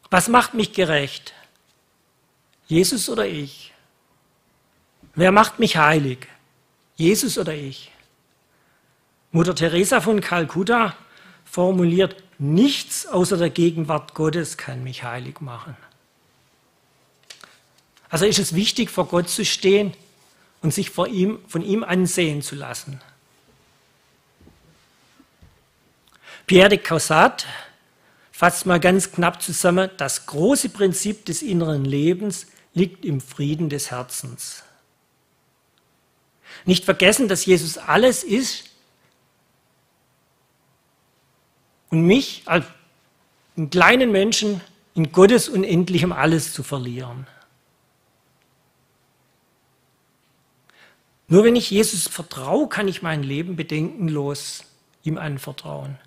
Was 0.10 0.28
macht 0.28 0.54
mich 0.54 0.74
gerecht? 0.74 1.34
Jesus 2.68 3.10
oder 3.10 3.28
ich? 3.28 3.74
Wer 5.16 5.32
macht 5.32 5.60
mich 5.60 5.78
heilig? 5.78 6.28
Jesus 6.96 7.38
oder 7.38 7.54
ich? 7.54 7.92
Mutter 9.32 9.56
Teresa 9.56 10.00
von 10.00 10.22
Kalkutta 10.22 10.96
formuliert, 11.44 12.24
nichts 12.40 13.06
außer 13.06 13.38
der 13.38 13.50
Gegenwart 13.50 14.14
Gottes 14.14 14.58
kann 14.58 14.84
mich 14.84 15.04
heilig 15.04 15.42
machen. 15.42 15.76
Also 18.10 18.26
ist 18.26 18.40
es 18.40 18.54
wichtig, 18.54 18.92
vor 18.92 19.08
Gott 19.08 19.30
zu 19.30 19.44
stehen 19.44 19.94
und 20.64 20.74
sich 20.74 20.90
vor 20.90 21.08
ihm, 21.08 21.40
von 21.48 21.62
ihm 21.62 21.84
ansehen 21.84 22.42
zu 22.42 22.56
lassen. 22.56 23.00
Pierre 26.48 26.70
de 26.70 26.78
Caussat 26.80 27.46
fasst 28.32 28.66
mal 28.66 28.80
ganz 28.80 29.12
knapp 29.12 29.42
zusammen, 29.42 29.92
das 29.98 30.26
große 30.26 30.70
Prinzip 30.70 31.26
des 31.26 31.42
inneren 31.42 31.86
Lebens 31.86 32.48
liegt 32.74 33.06
im 33.06 33.22
Frieden 33.22 33.70
des 33.70 33.92
Herzens. 33.92 34.64
Nicht 36.66 36.86
vergessen, 36.86 37.28
dass 37.28 37.46
Jesus 37.46 37.78
alles 37.78 38.24
ist 38.24 38.70
und 41.90 42.06
mich 42.06 42.44
als 42.46 42.66
einen 43.58 43.70
kleinen 43.70 44.12
Menschen 44.12 44.62
in 44.96 45.12
Gottes 45.12 45.50
unendlichem 45.50 46.12
Alles 46.12 46.54
zu 46.54 46.64
verlieren. 46.64 47.28
Nur 51.28 51.44
wenn 51.44 51.56
ich 51.56 51.72
Jesus 51.72 52.08
vertraue, 52.08 52.68
kann 52.68 52.88
ich 52.88 53.02
mein 53.02 53.24
Leben 53.24 53.56
bedenkenlos 53.56 54.66
ihm 55.04 55.18
anvertrauen. 55.18 55.98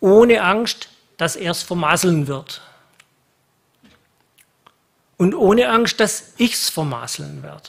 Ohne 0.00 0.42
Angst, 0.42 0.88
dass 1.16 1.36
er 1.36 1.50
es 1.50 1.62
vermasseln 1.62 2.26
wird. 2.26 2.62
Und 5.16 5.34
ohne 5.34 5.68
Angst, 5.68 6.00
dass 6.00 6.32
ich 6.38 6.54
es 6.54 6.70
vermasseln 6.70 7.42
werde. 7.42 7.68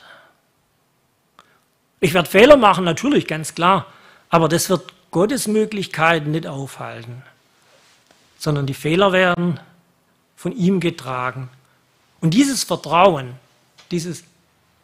Ich 2.00 2.14
werde 2.14 2.30
Fehler 2.30 2.56
machen, 2.56 2.86
natürlich, 2.86 3.28
ganz 3.28 3.54
klar. 3.54 3.86
Aber 4.30 4.48
das 4.48 4.70
wird 4.70 4.94
Gottes 5.12 5.48
Möglichkeiten 5.48 6.32
nicht 6.32 6.48
aufhalten. 6.48 7.24
Sondern 8.40 8.66
die 8.66 8.74
Fehler 8.74 9.12
werden 9.12 9.60
von 10.38 10.54
ihm 10.54 10.80
getragen. 10.80 11.50
Und 12.22 12.34
dieses 12.34 12.64
Vertrauen, 12.64 13.34
dieses 13.92 14.24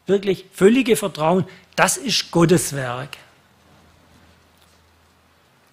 wirklich 0.08 0.46
völlige 0.52 0.96
Vertrauen, 0.96 1.46
das 1.76 1.98
ist 1.98 2.32
Gottes 2.32 2.74
Werk. 2.74 3.18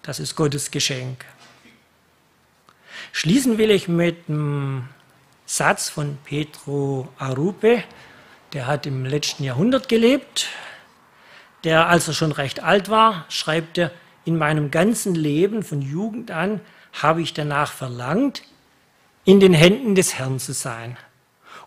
Das 0.03 0.19
ist 0.19 0.35
Gottes 0.35 0.69
Geschenk. 0.69 1.25
Schließen 3.11 3.57
will 3.57 3.71
ich 3.71 3.87
mit 3.87 4.29
einem 4.29 4.87
Satz 5.45 5.89
von 5.89 6.17
Petro 6.25 7.07
Arupe, 7.17 7.83
der 8.53 8.67
hat 8.67 8.85
im 8.85 9.05
letzten 9.05 9.43
Jahrhundert 9.43 9.89
gelebt, 9.89 10.47
der, 11.63 11.87
als 11.87 12.07
er 12.07 12.13
schon 12.13 12.31
recht 12.31 12.61
alt 12.61 12.89
war, 12.89 13.25
schreibt 13.29 13.77
er, 13.77 13.91
in 14.25 14.37
meinem 14.37 14.71
ganzen 14.71 15.15
Leben 15.15 15.63
von 15.63 15.81
Jugend 15.81 16.31
an 16.31 16.61
habe 16.93 17.21
ich 17.21 17.33
danach 17.33 17.71
verlangt, 17.71 18.43
in 19.23 19.39
den 19.39 19.53
Händen 19.53 19.95
des 19.95 20.15
Herrn 20.15 20.39
zu 20.39 20.53
sein. 20.53 20.97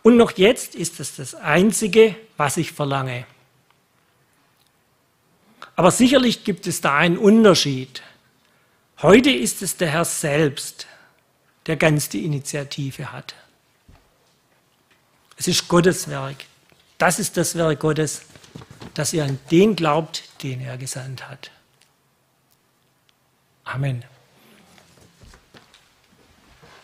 Und 0.09 0.17
noch 0.17 0.39
jetzt 0.39 0.75
ist 0.75 1.01
es 1.01 1.17
das 1.17 1.35
Einzige, 1.35 2.17
was 2.39 2.57
ich 2.57 2.73
verlange. 2.73 3.27
Aber 5.77 5.91
sicherlich 5.91 6.45
gibt 6.45 6.67
es 6.67 6.81
da 6.81 6.97
einen 6.97 7.19
Unterschied. 7.19 8.03
Heute 9.03 9.29
ist 9.29 9.61
es 9.61 9.77
der 9.77 9.91
Herr 9.91 10.07
selbst, 10.07 10.87
der 11.67 11.77
ganz 11.77 12.09
die 12.09 12.25
Initiative 12.25 13.13
hat. 13.13 13.35
Es 15.37 15.47
ist 15.47 15.69
Gottes 15.69 16.09
Werk. 16.09 16.37
Das 16.97 17.19
ist 17.19 17.37
das 17.37 17.55
Werk 17.55 17.81
Gottes, 17.81 18.23
dass 18.95 19.13
ihr 19.13 19.25
an 19.25 19.39
den 19.51 19.77
glaubt, 19.77 20.23
den 20.43 20.63
er 20.63 20.79
gesandt 20.79 21.29
hat. 21.29 21.51
Amen. 23.65 24.07